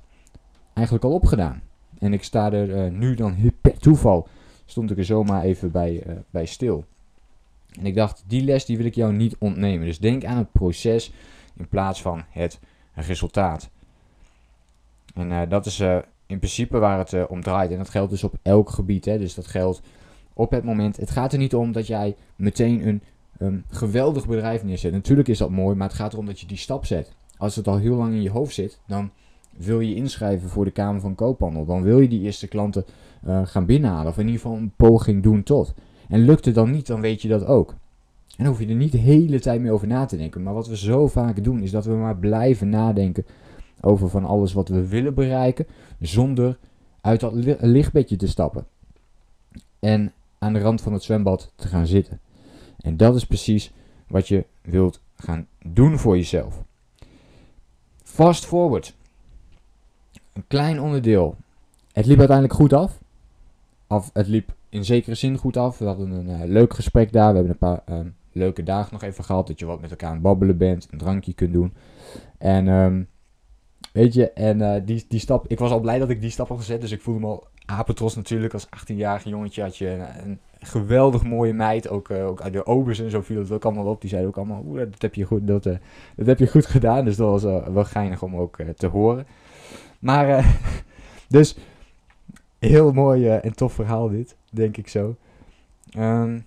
eigenlijk 0.75 1.07
al 1.07 1.13
opgedaan. 1.13 1.63
En 1.99 2.13
ik 2.13 2.23
sta 2.23 2.53
er 2.53 2.69
uh, 2.69 2.99
nu 2.99 3.15
dan 3.15 3.37
per 3.61 3.79
toeval, 3.79 4.29
stond 4.65 4.91
ik 4.91 4.99
er 4.99 5.05
zomaar 5.05 5.43
even 5.43 5.71
bij, 5.71 6.03
bij 6.31 6.47
stil. 6.47 6.85
En 7.79 7.87
ik 7.87 7.95
dacht, 7.95 8.25
die 8.27 8.45
les 8.45 8.65
die 8.65 8.77
wil 8.77 8.87
ik 8.87 8.95
jou 8.95 9.13
niet 9.13 9.37
ontnemen. 9.39 9.87
Dus 9.87 9.99
denk 9.99 10.25
aan 10.25 10.37
het 10.37 10.53
proces 10.53 11.13
in 11.57 11.69
plaats 11.69 12.03
van 12.03 12.23
het 12.31 12.59
resultaat. 12.95 13.71
En 15.15 15.31
uh, 15.31 15.43
dat 15.49 15.67
is 15.67 15.81
uh, 15.81 15.97
in 16.27 16.39
principe 16.39 16.79
waar 16.79 16.99
het 16.99 17.13
uh, 17.13 17.25
om 17.29 17.43
draait. 17.43 17.71
En 17.71 17.79
dat 17.79 17.89
geldt 17.89 18.11
dus 18.11 18.25
op 18.25 18.35
elk 18.43 18.71
gebied. 18.71 19.05
Hè. 19.05 19.19
Dus 19.19 19.35
dat 19.35 19.47
geldt 19.47 19.83
op 20.33 20.51
het 20.51 20.65
moment. 20.65 20.97
Het 20.97 21.11
gaat 21.11 21.33
er 21.33 21.39
niet 21.39 21.55
om 21.55 21.73
dat 21.73 21.87
jij 21.87 22.17
meteen 22.37 23.03
een 23.39 23.65
geweldig 23.71 24.27
bedrijf 24.27 24.65
neerzet. 24.65 24.93
Natuurlijk 24.93 25.29
is 25.29 25.39
dat 25.39 25.51
mooi, 25.51 25.77
maar 25.77 25.89
het 25.89 25.97
gaat 25.97 26.13
erom 26.13 26.27
dat 26.27 26.41
je 26.41 26.47
die 26.47 26.57
stap 26.57 26.87
zet. 26.87 27.15
Als 27.37 27.57
het 27.57 27.69
al 27.69 27.77
heel 27.77 27.97
lang 27.97 28.13
in 28.13 28.23
je 28.23 28.31
hoofd 28.31 28.55
zit, 28.55 28.81
dan 28.87 29.11
wil 29.57 29.81
je 29.81 29.95
inschrijven 29.95 30.49
voor 30.49 30.65
de 30.65 30.71
Kamer 30.71 31.01
van 31.01 31.15
Koophandel. 31.15 31.65
Dan 31.65 31.83
wil 31.83 32.01
je 32.01 32.09
die 32.09 32.21
eerste 32.21 32.49
klanten 32.49 32.85
gaan 33.45 33.67
binnenhalen. 33.67 34.07
Of 34.07 34.19
in 34.19 34.27
ieder 34.27 34.41
geval 34.41 34.57
een 34.57 34.73
poging 34.77 35.23
doen 35.23 35.43
tot. 35.43 35.75
En 36.09 36.25
lukt 36.25 36.45
het 36.45 36.55
dan 36.55 36.71
niet, 36.71 36.87
dan 36.87 37.01
weet 37.01 37.23
je 37.23 37.29
dat 37.29 37.47
ook. 37.47 37.75
En 38.37 38.47
hoef 38.47 38.59
je 38.59 38.67
er 38.67 38.75
niet 38.75 38.93
de 38.93 38.99
hele 38.99 39.41
tijd 39.41 39.61
meer 39.61 39.73
over 39.73 39.87
na 39.87 40.05
te 40.05 40.17
denken. 40.17 40.43
Maar 40.43 40.55
wat 40.55 40.69
we 40.69 40.77
zo 40.77 41.07
vaak 41.09 41.45
doen, 41.45 41.63
is 41.63 41.71
dat 41.71 41.85
we 41.85 41.93
maar 41.93 42.17
blijven 42.17 42.69
nadenken 42.69 43.27
over 43.81 44.09
van 44.09 44.25
alles 44.25 44.53
wat 44.53 44.69
we 44.69 44.89
willen 44.89 45.15
bereiken, 45.15 45.67
zonder 46.01 46.59
uit 47.01 47.21
dat 47.21 47.33
lichtbedje 47.61 48.17
te 48.17 48.29
stappen. 48.29 48.67
En 49.79 50.13
aan 50.39 50.53
de 50.53 50.61
rand 50.61 50.81
van 50.81 50.93
het 50.93 51.03
zwembad 51.03 51.53
te 51.57 51.69
gaan 51.69 51.87
zitten. 51.87 52.21
En 52.81 52.97
dat 52.97 53.15
is 53.15 53.25
precies 53.25 53.73
wat 54.07 54.29
je 54.29 54.45
wilt 54.63 55.01
gaan 55.17 55.47
doen 55.65 55.99
voor 55.99 56.17
jezelf. 56.17 56.63
Fast 58.03 58.47
forward. 58.47 58.95
Een 60.33 60.45
klein 60.47 60.81
onderdeel. 60.81 61.37
Het 61.93 62.07
liep 62.07 62.19
uiteindelijk 62.19 62.59
goed 62.59 62.73
af. 62.73 62.99
Of 63.87 64.11
het 64.13 64.27
liep 64.27 64.55
in 64.69 64.85
zekere 64.85 65.15
zin 65.15 65.37
goed 65.37 65.57
af. 65.57 65.79
We 65.79 65.85
hadden 65.85 66.11
een 66.11 66.29
uh, 66.29 66.45
leuk 66.45 66.75
gesprek 66.75 67.13
daar. 67.13 67.31
We 67.31 67.39
hebben 67.39 67.57
een 67.61 67.85
paar 67.85 67.99
uh, 67.99 68.07
leuke 68.33 68.63
dagen 68.63 68.93
nog 68.93 69.03
even 69.03 69.25
gehad. 69.25 69.47
Dat 69.47 69.59
je 69.59 69.67
wat 69.67 69.81
met 69.81 69.91
elkaar 69.91 70.09
aan 70.09 70.15
het 70.15 70.23
babbelen 70.23 70.57
bent. 70.57 70.89
Een 70.91 70.99
drankje 70.99 71.35
kunt 71.35 71.53
doen. 71.53 71.75
En 72.39 72.69
um, 72.69 73.09
weet 73.93 74.15
je, 74.15 74.31
en 74.31 74.59
uh, 74.59 74.75
die, 74.85 75.05
die 75.09 75.21
stap. 75.21 75.49
Ik 75.49 75.59
was 75.59 75.71
al 75.71 75.81
blij 75.81 75.99
dat 75.99 76.11
ik 76.11 76.21
die 76.21 76.31
stap 76.31 76.49
had 76.49 76.59
gezet. 76.59 76.81
Dus 76.81 76.91
ik 76.91 77.01
voelde 77.01 77.21
me 77.21 77.27
al 77.27 77.47
apentros 77.67 78.17
natuurlijk. 78.17 78.53
Als 78.53 78.67
18-jarig 78.67 79.25
jongetje 79.25 79.63
had 79.63 79.77
je 79.77 80.07
een, 80.23 80.41
geweldig 80.59 81.25
mooie 81.25 81.53
meid. 81.53 81.89
Ook, 81.89 82.11
ook 82.11 82.41
uit 82.41 82.53
de 82.53 82.67
obers 82.67 83.01
en 83.01 83.11
zo 83.11 83.21
viel 83.21 83.39
het 83.39 83.51
ook 83.51 83.65
allemaal 83.65 83.87
op. 83.87 84.01
Die 84.01 84.11
zeiden 84.11 84.31
ook 84.31 84.37
allemaal, 84.37 84.63
oeh, 84.67 84.79
dat 84.79 85.03
heb 85.03 85.15
je 85.15 85.25
goed, 85.25 85.47
dat, 85.47 85.63
dat 85.63 86.27
heb 86.27 86.39
je 86.39 86.51
goed 86.51 86.67
gedaan. 86.67 87.05
Dus 87.05 87.17
dat 87.17 87.43
was 87.43 87.73
wel 87.73 87.85
geinig 87.85 88.23
om 88.23 88.37
ook 88.37 88.57
te 88.77 88.87
horen. 88.87 89.27
Maar, 89.99 90.57
dus 91.29 91.57
heel 92.59 92.93
mooi 92.93 93.29
en 93.29 93.55
tof 93.55 93.73
verhaal 93.73 94.09
dit 94.09 94.37
denk 94.51 94.77
ik 94.77 94.89
zo. 94.89 95.17
Um, 95.99 96.45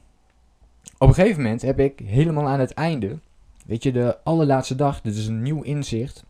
op 1.04 1.10
een 1.10 1.16
gegeven 1.16 1.42
moment 1.42 1.62
heb 1.62 1.80
ik 1.80 2.00
helemaal 2.06 2.48
aan 2.48 2.60
het 2.60 2.74
einde, 2.74 3.20
weet 3.66 3.84
je, 3.84 3.92
de 3.92 4.18
allerlaatste 4.24 4.76
dag, 4.76 5.02
dit 5.02 5.16
is 5.16 5.28
een 5.28 5.42
nieuw 5.42 5.62
inzicht, 5.62 6.24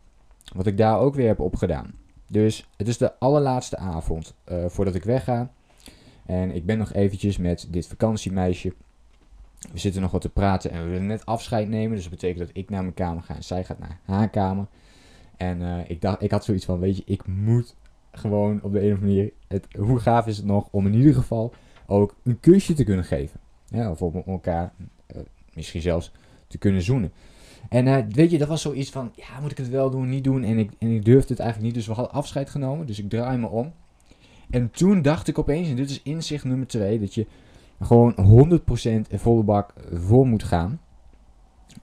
wat 0.54 0.66
ik 0.66 0.76
daar 0.76 0.98
ook 0.98 1.14
weer 1.14 1.26
heb 1.26 1.40
opgedaan. 1.40 1.94
Dus 2.26 2.68
het 2.76 2.88
is 2.88 2.98
de 2.98 3.18
allerlaatste 3.18 3.76
avond 3.76 4.34
uh, 4.48 4.64
voordat 4.66 4.94
ik 4.94 5.04
wegga. 5.04 5.50
En 6.26 6.54
ik 6.54 6.66
ben 6.66 6.78
nog 6.78 6.92
eventjes 6.92 7.36
met 7.36 7.66
dit 7.70 7.86
vakantiemeisje. 7.86 8.72
We 9.72 9.78
zitten 9.78 10.02
nog 10.02 10.10
wat 10.10 10.20
te 10.20 10.28
praten 10.28 10.70
en 10.70 10.84
we 10.84 10.90
willen 10.90 11.06
net 11.06 11.26
afscheid 11.26 11.68
nemen. 11.68 11.94
Dus 11.94 12.02
dat 12.02 12.12
betekent 12.12 12.46
dat 12.46 12.56
ik 12.56 12.70
naar 12.70 12.82
mijn 12.82 12.94
kamer 12.94 13.22
ga 13.22 13.34
en 13.34 13.44
zij 13.44 13.64
gaat 13.64 13.78
naar 13.78 13.98
haar 14.04 14.30
kamer. 14.30 14.66
En 15.36 15.60
uh, 15.60 15.78
ik, 15.86 16.00
dacht, 16.00 16.22
ik 16.22 16.30
had 16.30 16.44
zoiets 16.44 16.64
van, 16.64 16.78
weet 16.78 16.96
je, 16.96 17.02
ik 17.06 17.26
moet 17.26 17.76
gewoon 18.12 18.62
op 18.62 18.72
de 18.72 18.80
een 18.80 18.92
of 18.92 18.98
andere 18.98 19.14
manier. 19.14 19.32
Het, 19.48 19.66
hoe 19.78 19.98
gaaf 19.98 20.26
is 20.26 20.36
het 20.36 20.46
nog 20.46 20.68
om 20.70 20.86
in 20.86 20.94
ieder 20.94 21.14
geval 21.14 21.52
ook 21.86 22.14
een 22.22 22.40
kusje 22.40 22.74
te 22.74 22.84
kunnen 22.84 23.04
geven. 23.04 23.40
Ja, 23.74 23.90
of 23.90 24.02
op 24.02 24.26
elkaar 24.26 24.72
uh, 25.16 25.22
misschien 25.54 25.80
zelfs 25.80 26.12
te 26.46 26.58
kunnen 26.58 26.82
zoenen. 26.82 27.12
En 27.68 27.86
uh, 27.86 27.96
weet 28.10 28.30
je, 28.30 28.38
dat 28.38 28.48
was 28.48 28.62
zoiets 28.62 28.90
van, 28.90 29.12
ja, 29.14 29.40
moet 29.40 29.50
ik 29.50 29.56
het 29.56 29.68
wel 29.68 29.90
doen, 29.90 30.08
niet 30.08 30.24
doen? 30.24 30.44
En 30.44 30.58
ik, 30.58 30.70
en 30.78 30.90
ik 30.90 31.04
durfde 31.04 31.32
het 31.32 31.38
eigenlijk 31.38 31.72
niet, 31.72 31.74
dus 31.74 31.86
we 31.86 32.00
hadden 32.00 32.14
afscheid 32.14 32.50
genomen. 32.50 32.86
Dus 32.86 32.98
ik 32.98 33.08
draai 33.08 33.38
me 33.38 33.46
om. 33.46 33.72
En 34.50 34.70
toen 34.70 35.02
dacht 35.02 35.28
ik 35.28 35.38
opeens, 35.38 35.68
en 35.68 35.76
dit 35.76 35.90
is 35.90 36.02
inzicht 36.02 36.44
nummer 36.44 36.66
2, 36.66 37.00
dat 37.00 37.14
je 37.14 37.26
gewoon 37.80 38.14
100% 38.60 39.10
en 39.10 39.18
volle 39.18 39.42
bak 39.42 39.74
voor 39.92 40.26
moet 40.26 40.42
gaan. 40.42 40.80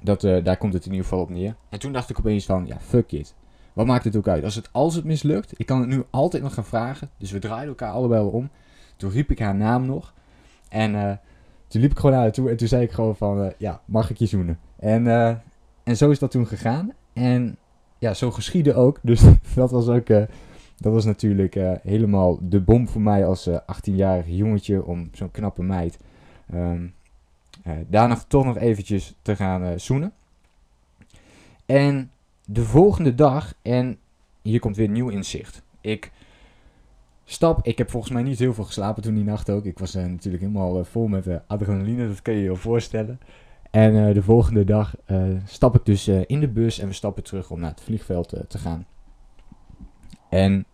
Dat, 0.02 0.24
uh, 0.24 0.44
daar 0.44 0.58
komt 0.58 0.74
het 0.74 0.86
in 0.86 0.92
ieder 0.92 1.08
geval 1.08 1.22
op 1.24 1.30
neer. 1.30 1.56
En 1.70 1.80
toen 1.80 1.92
dacht 1.92 2.10
ik 2.10 2.20
opeens 2.20 2.46
van, 2.46 2.68
ja, 2.68 2.80
fuck 2.80 3.12
it. 3.12 3.36
Wat 3.74 3.86
maakt 3.86 4.04
het 4.04 4.16
ook 4.16 4.28
uit? 4.28 4.44
Als 4.44 4.56
het, 4.56 4.70
als 4.72 4.96
het 4.96 5.06
mislukt, 5.06 5.60
ik 5.60 5.66
kan 5.66 5.80
het 5.80 5.90
nu 5.90 6.04
altijd 6.10 6.44
nog 6.44 6.54
gaan 6.54 6.66
vragen. 6.66 7.10
Dus 7.18 7.32
we 7.32 7.40
draaien 7.40 7.68
elkaar 7.68 7.92
allebei 7.92 8.24
om. 8.26 8.50
Toen 8.96 9.12
riep 9.12 9.32
ik 9.32 9.40
haar 9.40 9.56
naam 9.56 9.86
nog. 9.86 10.14
En 10.70 11.20
toen 11.72 11.82
liep 11.82 11.92
ik 11.92 11.98
gewoon 11.98 12.12
naar 12.12 12.22
haar 12.22 12.32
toe. 12.32 12.50
En 12.50 12.58
toen 12.58 12.68
zei 12.68 12.84
ik 12.84 12.92
gewoon 12.92 13.16
van, 13.16 13.44
uh, 13.44 13.52
ja, 13.58 13.82
mag 13.86 14.10
ik 14.10 14.18
je 14.18 14.26
zoenen? 14.26 14.60
En, 14.80 15.06
uh, 15.06 15.36
en 15.84 15.98
zo 15.98 16.10
is 16.10 16.20
dat 16.20 16.32
toen 16.32 16.48
gegaan. 16.48 16.92
En 17.14 17.58
ja, 18.00 18.14
zo 18.14 18.32
geschiedde 18.32 18.74
ook. 18.74 19.00
Dus 19.12 19.24
dat 19.56 19.72
was 19.72 19.88
ook, 19.88 20.08
dat 20.78 20.94
was 20.94 21.06
natuurlijk 21.06 21.56
helemaal 21.84 22.40
de 22.42 22.60
bom 22.60 22.88
voor 22.88 23.02
mij 23.02 23.26
als 23.26 23.50
18-jarig 23.50 24.26
jongetje. 24.28 24.86
Om 24.86 25.10
zo'n 25.14 25.32
knappe 25.32 25.64
meid 25.64 26.00
um, 26.54 26.94
Uh, 27.68 27.74
daarna 27.88 28.22
toch 28.28 28.46
nog 28.46 28.58
eventjes 28.58 29.14
te 29.22 29.36
gaan 29.36 29.80
zoenen. 29.80 30.14
En 31.66 32.12
de 32.46 32.64
volgende 32.64 33.16
dag, 33.16 33.54
en 33.62 33.98
hier 34.42 34.60
komt 34.60 34.76
weer 34.76 34.90
nieuw 34.90 35.10
inzicht. 35.10 35.62
Ik 35.82 36.12
stap, 37.26 37.66
ik 37.66 37.78
heb 37.78 37.90
volgens 37.90 38.12
mij 38.14 38.24
niet 38.24 38.40
heel 38.40 38.54
veel 38.54 38.64
geslapen 38.64 39.04
toen 39.04 39.14
die 39.14 39.24
nacht 39.24 39.50
ook. 39.50 39.66
Ik 39.66 39.80
was 39.80 39.96
uh, 39.96 40.06
natuurlijk 40.06 40.44
helemaal 40.44 40.84
vol 40.84 41.08
met 41.08 41.28
adrenaline, 41.48 42.08
dat 42.08 42.22
kun 42.22 42.34
je 42.34 42.42
je 42.42 42.56
voorstellen. 42.56 43.20
En 43.72 44.14
de 44.14 44.24
volgende 44.24 44.64
dag 44.64 44.96
stap 45.46 45.76
ik 45.76 45.86
dus 45.86 46.08
in 46.08 46.40
de 46.40 46.48
bus 46.48 46.80
en 46.80 46.88
we 46.88 46.94
stappen 46.94 47.24
terug 47.24 47.52
om 47.52 47.60
naar 47.60 47.70
het 47.70 47.82
vliegveld 47.82 48.36
te 48.48 48.58
gaan. 48.58 48.86
En 50.30 50.66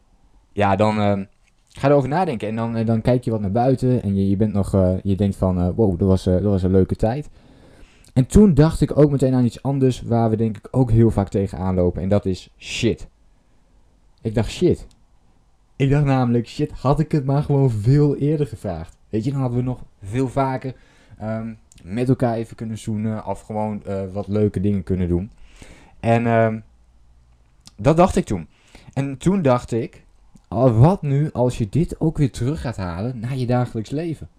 ja, 0.51 0.75
dan 0.75 0.95
ga 1.67 1.87
erover 1.87 2.09
nadenken. 2.09 2.47
En 2.47 2.55
dan, 2.55 2.85
dan 2.85 3.01
kijk 3.01 3.23
je 3.23 3.31
wat 3.31 3.41
naar 3.41 3.51
buiten. 3.51 4.03
En 4.03 4.15
je, 4.15 4.29
je 4.29 4.37
bent 4.37 4.53
nog, 4.53 4.71
je 5.03 5.15
denkt 5.15 5.35
van, 5.35 5.73
wow, 5.73 5.99
dat 5.99 6.07
was, 6.07 6.23
dat 6.23 6.41
was 6.41 6.63
een 6.63 6.71
leuke 6.71 6.95
tijd. 6.95 7.29
En 8.13 8.25
toen 8.25 8.53
dacht 8.53 8.81
ik 8.81 8.97
ook 8.97 9.11
meteen 9.11 9.33
aan 9.33 9.45
iets 9.45 9.63
anders 9.63 10.01
waar 10.01 10.29
we 10.29 10.35
denk 10.35 10.57
ik 10.57 10.67
ook 10.71 10.91
heel 10.91 11.11
vaak 11.11 11.29
tegenaan 11.29 11.75
lopen. 11.75 12.01
En 12.01 12.09
dat 12.09 12.25
is 12.25 12.49
shit. 12.57 13.07
Ik 14.21 14.35
dacht 14.35 14.51
shit. 14.51 14.87
Ik 15.77 15.89
dacht 15.89 16.05
namelijk, 16.05 16.47
shit, 16.47 16.71
had 16.71 16.99
ik 16.99 17.11
het 17.11 17.25
maar 17.25 17.43
gewoon 17.43 17.71
veel 17.71 18.15
eerder 18.15 18.47
gevraagd. 18.47 18.97
Weet 19.09 19.23
je, 19.23 19.31
dan 19.31 19.39
hadden 19.39 19.57
we 19.57 19.63
nog 19.63 19.83
veel 20.03 20.27
vaker 20.27 20.75
um, 21.21 21.57
met 21.83 22.09
elkaar 22.09 22.35
even 22.35 22.55
kunnen 22.55 22.77
zoenen. 22.77 23.25
Of 23.25 23.41
gewoon 23.41 23.83
wat 24.11 24.27
leuke 24.27 24.59
dingen 24.59 24.83
kunnen 24.83 25.07
doen. 25.07 25.31
En 25.99 26.25
um, 26.25 26.63
dat 27.75 27.97
dacht 27.97 28.15
ik 28.15 28.25
toen. 28.25 28.47
En 28.93 29.17
toen 29.17 29.41
dacht 29.41 29.71
ik, 29.71 30.03
wat 30.49 31.01
nu 31.01 31.31
als 31.31 31.57
je 31.57 31.69
dit 31.69 31.99
ook 31.99 32.17
weer 32.17 32.31
terug 32.31 32.61
gaat 32.61 32.77
halen 32.77 33.19
naar 33.19 33.35
je 33.35 33.45
dagelijks 33.45 33.89
leven? 33.89 34.29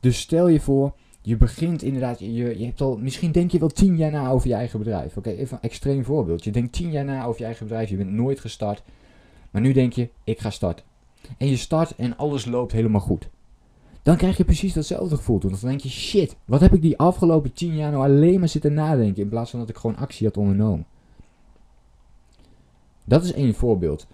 Dus 0.00 0.20
stel 0.20 0.48
je 0.48 0.60
voor, 0.60 0.92
je 1.22 1.36
begint 1.36 1.82
inderdaad, 1.82 2.18
je, 2.18 2.58
je 2.58 2.64
hebt 2.64 2.80
al, 2.80 2.96
misschien 2.96 3.32
denk 3.32 3.50
je 3.50 3.58
wel 3.58 3.68
tien 3.68 3.96
jaar 3.96 4.10
na 4.10 4.28
over 4.28 4.48
je 4.48 4.54
eigen 4.54 4.78
bedrijf. 4.78 5.16
Oké, 5.16 5.30
even 5.30 5.56
een 5.56 5.68
extreem 5.68 6.04
voorbeeld. 6.04 6.44
Je 6.44 6.50
denkt 6.50 6.72
tien 6.72 6.90
jaar 6.90 7.04
na 7.04 7.24
over 7.24 7.40
je 7.40 7.46
eigen 7.46 7.66
bedrijf, 7.66 7.88
je 7.88 7.96
bent 7.96 8.12
nooit 8.12 8.40
gestart. 8.40 8.82
Maar 9.50 9.62
nu 9.62 9.72
denk 9.72 9.92
je, 9.92 10.10
ik 10.24 10.40
ga 10.40 10.50
starten. 10.50 10.84
En 11.38 11.48
je 11.48 11.56
start 11.56 11.94
en 11.96 12.16
alles 12.16 12.44
loopt 12.44 12.72
helemaal 12.72 13.00
goed. 13.00 13.28
Dan 14.02 14.16
krijg 14.16 14.36
je 14.36 14.44
precies 14.44 14.72
datzelfde 14.72 15.16
gevoel 15.16 15.38
toen. 15.38 15.50
Dan 15.50 15.60
denk 15.62 15.80
je, 15.80 15.88
shit, 15.88 16.36
wat 16.44 16.60
heb 16.60 16.74
ik 16.74 16.82
die 16.82 16.98
afgelopen 16.98 17.52
tien 17.52 17.76
jaar 17.76 17.90
nou 17.90 18.04
alleen 18.04 18.38
maar 18.38 18.48
zitten 18.48 18.74
nadenken. 18.74 19.22
In 19.22 19.28
plaats 19.28 19.50
van 19.50 19.60
dat 19.60 19.68
ik 19.68 19.76
gewoon 19.76 19.96
actie 19.96 20.26
had 20.26 20.36
ondernomen. 20.36 20.86
Dat 23.04 23.24
is 23.24 23.32
één 23.32 23.54
voorbeeld. 23.54 24.06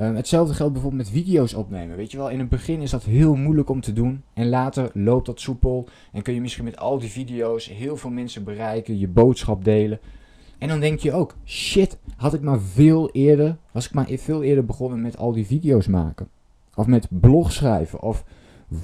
Um, 0.00 0.16
hetzelfde 0.16 0.54
geldt 0.54 0.72
bijvoorbeeld 0.72 1.02
met 1.02 1.12
video's 1.12 1.54
opnemen. 1.54 1.96
Weet 1.96 2.10
je 2.10 2.16
wel, 2.16 2.30
in 2.30 2.38
het 2.38 2.48
begin 2.48 2.80
is 2.80 2.90
dat 2.90 3.04
heel 3.04 3.34
moeilijk 3.34 3.68
om 3.68 3.80
te 3.80 3.92
doen. 3.92 4.22
En 4.32 4.48
later 4.48 4.90
loopt 4.94 5.26
dat 5.26 5.40
soepel. 5.40 5.88
En 6.12 6.22
kun 6.22 6.34
je 6.34 6.40
misschien 6.40 6.64
met 6.64 6.78
al 6.78 6.98
die 6.98 7.10
video's 7.10 7.68
heel 7.68 7.96
veel 7.96 8.10
mensen 8.10 8.44
bereiken, 8.44 8.98
je 8.98 9.08
boodschap 9.08 9.64
delen. 9.64 10.00
En 10.58 10.68
dan 10.68 10.80
denk 10.80 10.98
je 10.98 11.12
ook, 11.12 11.34
shit, 11.44 11.98
had 12.16 12.34
ik 12.34 12.40
maar 12.40 12.60
veel 12.60 13.10
eerder, 13.10 13.56
was 13.72 13.86
ik 13.86 13.94
maar 13.94 14.06
veel 14.10 14.42
eerder 14.42 14.64
begonnen 14.64 15.00
met 15.00 15.16
al 15.16 15.32
die 15.32 15.46
video's 15.46 15.86
maken. 15.86 16.28
Of 16.74 16.86
met 16.86 17.06
blog 17.10 17.52
schrijven. 17.52 18.02
Of 18.02 18.24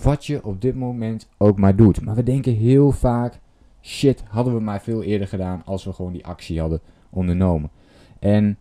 wat 0.02 0.26
je 0.26 0.44
op 0.44 0.60
dit 0.60 0.74
moment 0.74 1.28
ook 1.38 1.58
maar 1.58 1.76
doet. 1.76 2.04
Maar 2.04 2.14
we 2.14 2.22
denken 2.22 2.54
heel 2.54 2.90
vaak, 2.90 3.40
shit, 3.80 4.22
hadden 4.28 4.54
we 4.54 4.60
maar 4.60 4.82
veel 4.82 5.02
eerder 5.02 5.28
gedaan 5.28 5.62
als 5.64 5.84
we 5.84 5.92
gewoon 5.92 6.12
die 6.12 6.26
actie 6.26 6.60
hadden 6.60 6.80
ondernomen. 7.10 7.70
En 8.18 8.56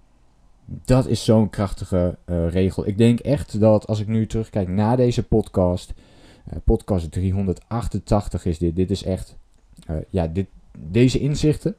dat 0.66 1.08
is 1.08 1.24
zo'n 1.24 1.50
krachtige 1.50 2.18
uh, 2.26 2.50
regel. 2.50 2.88
Ik 2.88 2.98
denk 2.98 3.20
echt 3.20 3.60
dat 3.60 3.88
als 3.88 4.00
ik 4.00 4.08
nu 4.08 4.28
terugkijk 4.28 4.68
naar 4.68 4.98
deze 4.98 5.24
podcast, 5.24 5.94
uh, 6.54 6.60
podcast 6.64 7.12
388 7.12 8.46
is 8.46 8.58
dit. 8.58 8.76
Dit 8.76 8.92
is 8.92 9.04
echt, 9.04 9.38
uh, 9.90 9.96
ja, 10.10 10.28
dit, 10.28 10.48
deze 10.78 11.20
inzichten 11.20 11.76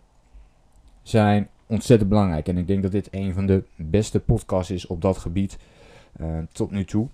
zijn 1.02 1.48
ontzettend 1.66 2.10
belangrijk. 2.10 2.48
En 2.48 2.58
ik 2.58 2.66
denk 2.66 2.82
dat 2.82 2.92
dit 2.92 3.08
een 3.10 3.34
van 3.34 3.46
de 3.46 3.64
beste 3.76 4.20
podcasts 4.20 4.70
is 4.70 4.86
op 4.86 5.02
dat 5.02 5.16
gebied 5.18 5.58
tot 6.52 6.70
nu 6.70 6.84
toe. 6.84 7.08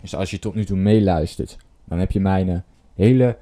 Dus 0.00 0.14
als 0.14 0.30
je 0.30 0.38
tot 0.38 0.54
nu 0.54 0.64
toe 0.64 0.76
meeluistert, 0.76 1.56
dan 1.84 1.98
heb 1.98 2.10
je 2.10 2.20
mijn 2.20 2.64
hele 2.94 3.36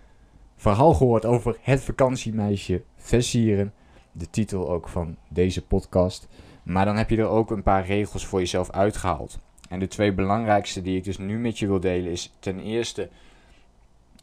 verhaal 0.56 0.94
gehoord 0.94 1.24
over 1.24 1.56
het 1.60 1.80
vakantiemeisje 1.80 2.82
versieren. 2.96 3.72
De 4.12 4.30
titel 4.30 4.70
ook 4.70 4.88
van 4.88 5.16
deze 5.28 5.66
podcast. 5.66 6.28
Maar 6.62 6.84
dan 6.84 6.96
heb 6.96 7.10
je 7.10 7.16
er 7.16 7.28
ook 7.28 7.50
een 7.50 7.62
paar 7.62 7.86
regels 7.86 8.26
voor 8.26 8.38
jezelf 8.38 8.70
uitgehaald. 8.70 9.38
En 9.68 9.78
de 9.78 9.88
twee 9.88 10.12
belangrijkste 10.12 10.82
die 10.82 10.96
ik 10.96 11.04
dus 11.04 11.18
nu 11.18 11.38
met 11.38 11.58
je 11.58 11.66
wil 11.66 11.80
delen 11.80 12.12
is 12.12 12.32
ten 12.38 12.60
eerste, 12.60 13.08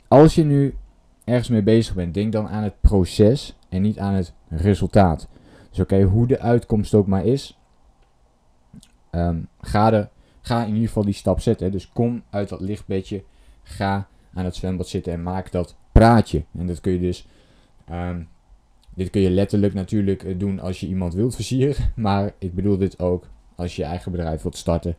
als 0.08 0.36
je 0.36 0.44
nu 0.44 0.76
ergens 1.24 1.50
mee 1.50 1.62
bezig 1.64 1.96
bent, 1.96 2.14
denk 2.14 2.32
dan 2.32 2.48
aan 2.48 2.64
het 2.64 2.82
proces 2.82 3.56
en 3.78 3.84
niet 3.84 4.00
aan 4.00 4.14
het 4.14 4.34
resultaat. 4.50 5.28
Dus 5.70 5.80
oké, 5.80 6.02
hoe 6.02 6.28
de 6.28 6.40
uitkomst 6.40 6.94
ook 6.94 7.08
maar 7.08 7.26
is, 7.26 7.60
um, 9.12 9.48
ga, 9.62 9.90
de, 9.90 10.08
ga 10.42 10.62
in 10.62 10.74
ieder 10.74 10.88
geval 10.88 11.06
die 11.06 11.14
stap 11.14 11.40
zetten. 11.40 11.72
Dus 11.72 11.90
kom 11.90 12.24
uit 12.30 12.50
dat 12.50 12.62
lichtbedje, 12.62 13.24
ga 13.64 14.08
aan 14.34 14.46
het 14.46 14.56
zwembad 14.56 14.88
zitten 14.88 15.14
en 15.14 15.24
maak 15.24 15.52
dat 15.52 15.76
praatje. 15.92 16.44
En 16.58 16.68
dat 16.68 16.82
kun 16.82 16.92
je 16.92 17.00
dus 17.00 17.28
um, 17.92 18.28
dit 18.98 19.10
kun 19.10 19.22
je 19.22 19.30
letterlijk 19.30 19.74
natuurlijk 19.74 20.24
eh, 20.24 20.40
doen 20.40 20.60
als 20.60 20.80
je 20.80 20.88
iemand 20.88 21.14
wilt 21.14 21.36
versieren. 21.36 21.76
Maar 21.96 22.34
ik 22.38 22.54
bedoel 22.54 22.78
dit 22.78 23.00
ook 23.00 23.28
als 23.56 23.76
je 23.76 23.82
je 23.82 23.88
eigen 23.88 24.12
bedrijf 24.12 24.42
wilt 24.42 24.58
starten. 24.58 24.96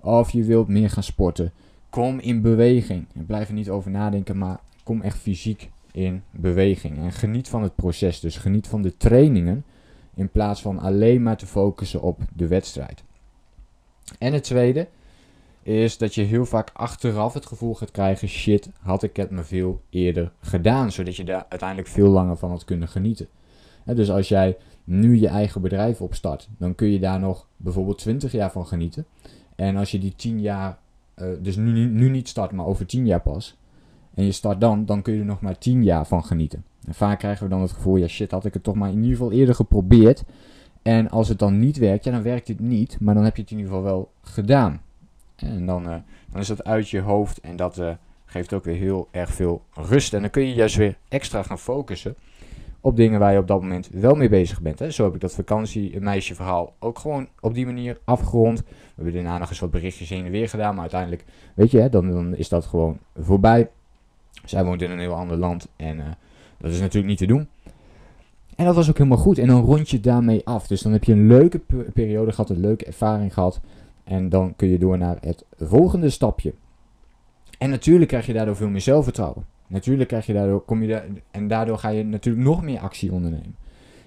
Of 0.00 0.30
je 0.30 0.44
wilt 0.44 0.68
meer 0.68 0.90
gaan 0.90 1.02
sporten. 1.02 1.52
Kom 1.88 2.18
in 2.18 2.42
beweging. 2.42 3.06
En 3.14 3.26
blijf 3.26 3.48
er 3.48 3.54
niet 3.54 3.70
over 3.70 3.90
nadenken, 3.90 4.38
maar 4.38 4.60
kom 4.82 5.00
echt 5.00 5.18
fysiek 5.18 5.70
in 5.92 6.22
beweging. 6.30 6.98
En 6.98 7.12
geniet 7.12 7.48
van 7.48 7.62
het 7.62 7.74
proces. 7.74 8.20
Dus 8.20 8.36
geniet 8.36 8.66
van 8.66 8.82
de 8.82 8.96
trainingen. 8.96 9.64
In 10.14 10.28
plaats 10.28 10.62
van 10.62 10.78
alleen 10.78 11.22
maar 11.22 11.36
te 11.36 11.46
focussen 11.46 12.02
op 12.02 12.20
de 12.34 12.46
wedstrijd. 12.46 13.02
En 14.18 14.32
het 14.32 14.42
tweede 14.42 14.88
is 15.62 15.98
dat 15.98 16.14
je 16.14 16.22
heel 16.22 16.46
vaak 16.46 16.70
achteraf 16.72 17.34
het 17.34 17.46
gevoel 17.46 17.74
gaat 17.74 17.90
krijgen: 17.90 18.28
shit, 18.28 18.70
had 18.80 19.02
ik 19.02 19.16
het 19.16 19.30
me 19.30 19.42
veel 19.44 19.80
eerder 19.90 20.32
gedaan. 20.40 20.92
Zodat 20.92 21.16
je 21.16 21.24
daar 21.24 21.46
uiteindelijk 21.48 21.88
veel 21.88 22.08
langer 22.08 22.36
van 22.36 22.50
had 22.50 22.64
kunnen 22.64 22.88
genieten 22.88 23.28
dus 23.84 24.10
als 24.10 24.28
jij 24.28 24.56
nu 24.84 25.18
je 25.18 25.28
eigen 25.28 25.60
bedrijf 25.60 26.00
opstart, 26.00 26.48
dan 26.58 26.74
kun 26.74 26.88
je 26.88 26.98
daar 26.98 27.20
nog 27.20 27.46
bijvoorbeeld 27.56 27.98
20 27.98 28.32
jaar 28.32 28.50
van 28.50 28.66
genieten. 28.66 29.06
En 29.56 29.76
als 29.76 29.90
je 29.90 29.98
die 29.98 30.14
10 30.16 30.40
jaar, 30.40 30.78
uh, 31.16 31.26
dus 31.40 31.56
nu, 31.56 31.86
nu 31.86 32.08
niet 32.08 32.28
start, 32.28 32.52
maar 32.52 32.66
over 32.66 32.86
10 32.86 33.06
jaar 33.06 33.20
pas, 33.20 33.56
en 34.20 34.26
je 34.26 34.32
start 34.32 34.60
dan, 34.60 34.86
dan 34.86 35.02
kun 35.02 35.14
je 35.14 35.20
er 35.20 35.26
nog 35.26 35.40
maar 35.40 35.58
10 35.58 35.84
jaar 35.84 36.06
van 36.06 36.24
genieten. 36.24 36.64
En 36.86 36.94
vaak 36.94 37.18
krijgen 37.18 37.44
we 37.44 37.50
dan 37.50 37.60
het 37.60 37.72
gevoel, 37.72 37.96
ja 37.96 38.06
shit, 38.06 38.30
had 38.30 38.44
ik 38.44 38.54
het 38.54 38.62
toch 38.62 38.74
maar 38.74 38.88
in 38.88 39.02
ieder 39.02 39.10
geval 39.10 39.32
eerder 39.32 39.54
geprobeerd. 39.54 40.24
En 40.82 41.10
als 41.10 41.28
het 41.28 41.38
dan 41.38 41.58
niet 41.58 41.76
werkt, 41.76 42.04
ja 42.04 42.10
dan 42.10 42.22
werkt 42.22 42.48
het 42.48 42.60
niet, 42.60 43.00
maar 43.00 43.14
dan 43.14 43.24
heb 43.24 43.36
je 43.36 43.42
het 43.42 43.50
in 43.50 43.56
ieder 43.56 43.72
geval 43.72 43.88
wel 43.88 44.10
gedaan. 44.22 44.80
En 45.36 45.66
dan, 45.66 45.88
uh, 45.88 45.94
dan 46.30 46.40
is 46.40 46.46
dat 46.46 46.64
uit 46.64 46.88
je 46.88 47.00
hoofd 47.00 47.40
en 47.40 47.56
dat 47.56 47.78
uh, 47.78 47.90
geeft 48.24 48.52
ook 48.52 48.64
weer 48.64 48.76
heel 48.76 49.08
erg 49.10 49.30
veel 49.32 49.62
rust. 49.74 50.14
En 50.14 50.20
dan 50.20 50.30
kun 50.30 50.46
je 50.46 50.54
juist 50.54 50.76
weer 50.76 50.96
extra 51.08 51.42
gaan 51.42 51.58
focussen 51.58 52.14
op 52.80 52.96
dingen 52.96 53.20
waar 53.20 53.32
je 53.32 53.38
op 53.38 53.46
dat 53.46 53.60
moment 53.60 53.88
wel 53.92 54.14
mee 54.14 54.28
bezig 54.28 54.60
bent. 54.60 54.78
Hè. 54.78 54.90
Zo 54.90 55.04
heb 55.04 55.14
ik 55.14 55.20
dat 55.20 55.34
vakantiemeisje 55.34 56.34
verhaal 56.34 56.74
ook 56.78 56.98
gewoon 56.98 57.28
op 57.40 57.54
die 57.54 57.66
manier 57.66 57.98
afgerond. 58.04 58.58
We 58.60 58.66
hebben 58.94 59.12
daarna 59.12 59.38
nog 59.38 59.48
eens 59.48 59.58
wat 59.60 59.70
berichtjes 59.70 60.08
heen 60.08 60.24
en 60.24 60.30
weer 60.30 60.48
gedaan, 60.48 60.72
maar 60.72 60.80
uiteindelijk, 60.80 61.24
weet 61.54 61.70
je, 61.70 61.80
hè, 61.80 61.88
dan, 61.88 62.10
dan 62.10 62.34
is 62.36 62.48
dat 62.48 62.66
gewoon 62.66 62.98
voorbij. 63.16 63.68
Zij 64.44 64.64
woont 64.64 64.82
in 64.82 64.90
een 64.90 64.98
heel 64.98 65.14
ander 65.14 65.36
land 65.36 65.68
en 65.76 65.96
uh, 65.96 66.04
dat 66.58 66.70
is 66.70 66.80
natuurlijk 66.80 67.06
niet 67.06 67.18
te 67.18 67.26
doen. 67.26 67.48
En 68.56 68.64
dat 68.64 68.74
was 68.74 68.88
ook 68.88 68.98
helemaal 68.98 69.18
goed. 69.18 69.38
En 69.38 69.46
dan 69.46 69.64
rond 69.64 69.90
je 69.90 70.00
daarmee 70.00 70.46
af. 70.46 70.66
Dus 70.66 70.82
dan 70.82 70.92
heb 70.92 71.04
je 71.04 71.12
een 71.12 71.26
leuke 71.26 71.60
periode 71.94 72.32
gehad, 72.32 72.50
een 72.50 72.60
leuke 72.60 72.84
ervaring 72.84 73.34
gehad. 73.34 73.60
En 74.04 74.28
dan 74.28 74.56
kun 74.56 74.68
je 74.68 74.78
door 74.78 74.98
naar 74.98 75.16
het 75.20 75.44
volgende 75.58 76.10
stapje. 76.10 76.52
En 77.58 77.70
natuurlijk 77.70 78.08
krijg 78.08 78.26
je 78.26 78.32
daardoor 78.32 78.56
veel 78.56 78.68
meer 78.68 78.80
zelfvertrouwen. 78.80 79.44
Natuurlijk 79.66 80.08
krijg 80.08 80.26
je 80.26 80.32
daardoor, 80.32 80.60
kom 80.60 80.82
je 80.82 80.88
daar, 80.88 81.04
en 81.30 81.48
daardoor 81.48 81.78
ga 81.78 81.88
je 81.88 82.04
natuurlijk 82.04 82.44
nog 82.44 82.62
meer 82.62 82.80
actie 82.80 83.12
ondernemen. 83.12 83.56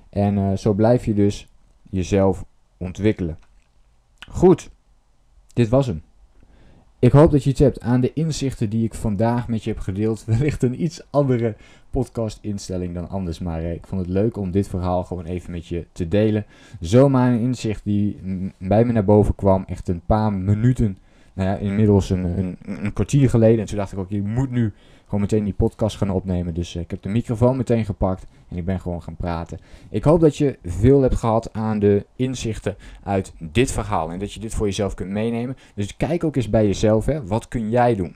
En 0.09 0.37
uh, 0.37 0.57
zo 0.57 0.73
blijf 0.73 1.05
je 1.05 1.13
dus 1.13 1.47
jezelf 1.89 2.45
ontwikkelen. 2.77 3.37
Goed, 4.29 4.69
dit 5.53 5.69
was 5.69 5.87
hem. 5.87 6.01
Ik 7.03 7.11
hoop 7.11 7.31
dat 7.31 7.43
je 7.43 7.49
iets 7.49 7.59
hebt 7.59 7.81
aan 7.81 8.01
de 8.01 8.13
inzichten 8.13 8.69
die 8.69 8.83
ik 8.83 8.93
vandaag 8.93 9.47
met 9.47 9.63
je 9.63 9.69
heb 9.69 9.79
gedeeld. 9.79 10.23
Wellicht 10.25 10.63
een 10.63 10.83
iets 10.83 11.01
andere 11.09 11.55
podcast-instelling 11.89 12.93
dan 12.93 13.09
anders. 13.09 13.39
Maar 13.39 13.59
eh, 13.59 13.73
ik 13.73 13.87
vond 13.87 14.01
het 14.01 14.09
leuk 14.09 14.37
om 14.37 14.51
dit 14.51 14.67
verhaal 14.67 15.03
gewoon 15.03 15.25
even 15.25 15.51
met 15.51 15.67
je 15.67 15.85
te 15.91 16.07
delen. 16.07 16.45
Zomaar 16.79 17.31
een 17.31 17.39
inzicht 17.39 17.83
die 17.83 18.17
bij 18.57 18.85
me 18.85 18.91
naar 18.91 19.05
boven 19.05 19.35
kwam. 19.35 19.63
Echt 19.67 19.87
een 19.87 20.01
paar 20.05 20.33
minuten. 20.33 20.97
Nou 21.33 21.49
ja, 21.49 21.55
inmiddels 21.55 22.09
een, 22.09 22.23
een, 22.23 22.57
een 22.65 22.93
kwartier 22.93 23.29
geleden. 23.29 23.59
En 23.59 23.65
toen 23.65 23.77
dacht 23.77 23.91
ik 23.91 23.97
ook, 23.97 24.09
je 24.09 24.21
moet 24.21 24.51
nu 24.51 24.73
gewoon 25.13 25.21
meteen 25.21 25.43
die 25.43 25.53
podcast 25.53 25.97
gaan 25.97 26.09
opnemen. 26.09 26.53
Dus 26.53 26.75
eh, 26.75 26.81
ik 26.81 26.91
heb 26.91 27.01
de 27.01 27.09
microfoon 27.09 27.57
meteen 27.57 27.85
gepakt 27.85 28.25
en 28.49 28.57
ik 28.57 28.65
ben 28.65 28.79
gewoon 28.79 29.01
gaan 29.01 29.15
praten. 29.15 29.59
Ik 29.89 30.03
hoop 30.03 30.21
dat 30.21 30.37
je 30.37 30.57
veel 30.63 31.01
hebt 31.01 31.15
gehad 31.15 31.53
aan 31.53 31.79
de 31.79 32.05
inzichten 32.15 32.75
uit 33.03 33.33
dit 33.39 33.71
verhaal 33.71 34.11
en 34.11 34.19
dat 34.19 34.33
je 34.33 34.39
dit 34.39 34.53
voor 34.53 34.65
jezelf 34.65 34.93
kunt 34.93 35.09
meenemen. 35.09 35.57
Dus 35.75 35.97
kijk 35.97 36.23
ook 36.23 36.35
eens 36.35 36.49
bij 36.49 36.65
jezelf, 36.65 37.05
hè, 37.05 37.25
wat 37.25 37.47
kun 37.47 37.69
jij 37.69 37.95
doen 37.95 38.15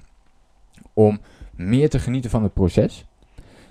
om 0.94 1.20
meer 1.56 1.90
te 1.90 2.00
genieten 2.00 2.30
van 2.30 2.44
het 2.44 2.54
proces? 2.54 3.06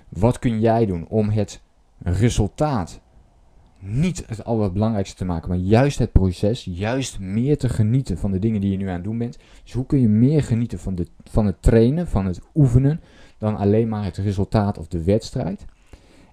Wat 0.09 0.39
kun 0.39 0.59
jij 0.59 0.85
doen 0.85 1.05
om 1.07 1.29
het 1.29 1.61
resultaat 2.03 3.01
niet 3.79 4.23
het 4.27 4.43
allerbelangrijkste 4.43 5.15
te 5.15 5.25
maken, 5.25 5.49
maar 5.49 5.57
juist 5.57 5.99
het 5.99 6.11
proces, 6.11 6.63
juist 6.63 7.19
meer 7.19 7.57
te 7.57 7.69
genieten 7.69 8.17
van 8.17 8.31
de 8.31 8.39
dingen 8.39 8.61
die 8.61 8.71
je 8.71 8.77
nu 8.77 8.87
aan 8.87 8.93
het 8.93 9.03
doen 9.03 9.17
bent. 9.17 9.37
Dus 9.63 9.73
hoe 9.73 9.85
kun 9.85 10.01
je 10.01 10.07
meer 10.07 10.43
genieten 10.43 10.79
van, 10.79 10.95
de, 10.95 11.07
van 11.23 11.45
het 11.45 11.61
trainen, 11.61 12.07
van 12.07 12.25
het 12.25 12.41
oefenen, 12.55 13.01
dan 13.37 13.57
alleen 13.57 13.89
maar 13.89 14.03
het 14.03 14.17
resultaat 14.17 14.77
of 14.77 14.87
de 14.87 15.03
wedstrijd. 15.03 15.65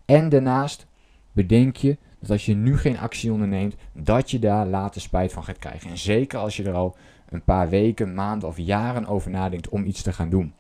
En 0.04 0.28
daarnaast 0.28 0.86
bedenk 1.32 1.76
je 1.76 1.96
dat 2.20 2.30
als 2.30 2.46
je 2.46 2.54
nu 2.54 2.78
geen 2.78 2.98
actie 2.98 3.32
onderneemt, 3.32 3.76
dat 3.92 4.30
je 4.30 4.38
daar 4.38 4.66
later 4.66 5.00
spijt 5.00 5.32
van 5.32 5.44
gaat 5.44 5.58
krijgen. 5.58 5.90
En 5.90 5.98
zeker 5.98 6.38
als 6.38 6.56
je 6.56 6.64
er 6.64 6.74
al 6.74 6.96
een 7.28 7.42
paar 7.42 7.68
weken, 7.68 8.14
maanden 8.14 8.48
of 8.48 8.58
jaren 8.58 9.06
over 9.06 9.30
nadenkt 9.30 9.68
om 9.68 9.84
iets 9.84 10.02
te 10.02 10.12
gaan 10.12 10.30
doen. 10.30 10.52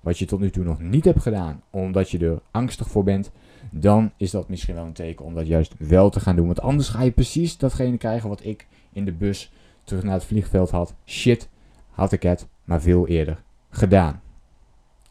Wat 0.00 0.18
je 0.18 0.24
tot 0.24 0.40
nu 0.40 0.50
toe 0.50 0.64
nog 0.64 0.80
niet 0.80 1.04
hebt 1.04 1.22
gedaan, 1.22 1.62
omdat 1.70 2.10
je 2.10 2.18
er 2.18 2.40
angstig 2.50 2.88
voor 2.88 3.04
bent, 3.04 3.30
dan 3.70 4.12
is 4.16 4.30
dat 4.30 4.48
misschien 4.48 4.74
wel 4.74 4.84
een 4.84 4.92
teken 4.92 5.24
om 5.24 5.34
dat 5.34 5.46
juist 5.46 5.74
wel 5.78 6.10
te 6.10 6.20
gaan 6.20 6.36
doen. 6.36 6.46
Want 6.46 6.60
anders 6.60 6.88
ga 6.88 7.02
je 7.02 7.10
precies 7.10 7.56
datgene 7.56 7.96
krijgen 7.96 8.28
wat 8.28 8.44
ik 8.44 8.66
in 8.92 9.04
de 9.04 9.12
bus 9.12 9.52
terug 9.84 10.02
naar 10.02 10.14
het 10.14 10.24
vliegveld 10.24 10.70
had. 10.70 10.94
Shit, 11.06 11.48
had 11.90 12.12
ik 12.12 12.22
het 12.22 12.46
maar 12.64 12.80
veel 12.80 13.06
eerder 13.06 13.42
gedaan. 13.70 14.22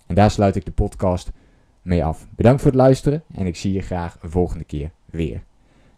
En 0.05 0.15
daar 0.15 0.31
sluit 0.31 0.55
ik 0.55 0.65
de 0.65 0.71
podcast 0.71 1.31
mee 1.81 2.05
af. 2.05 2.27
Bedankt 2.35 2.61
voor 2.61 2.71
het 2.71 2.79
luisteren 2.79 3.23
en 3.33 3.45
ik 3.45 3.55
zie 3.55 3.73
je 3.73 3.81
graag 3.81 4.17
een 4.21 4.29
volgende 4.29 4.63
keer 4.63 4.91
weer. 5.05 5.43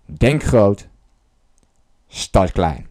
Denk 0.05 0.43
groot, 0.43 0.87
start 2.07 2.51
klein. 2.51 2.90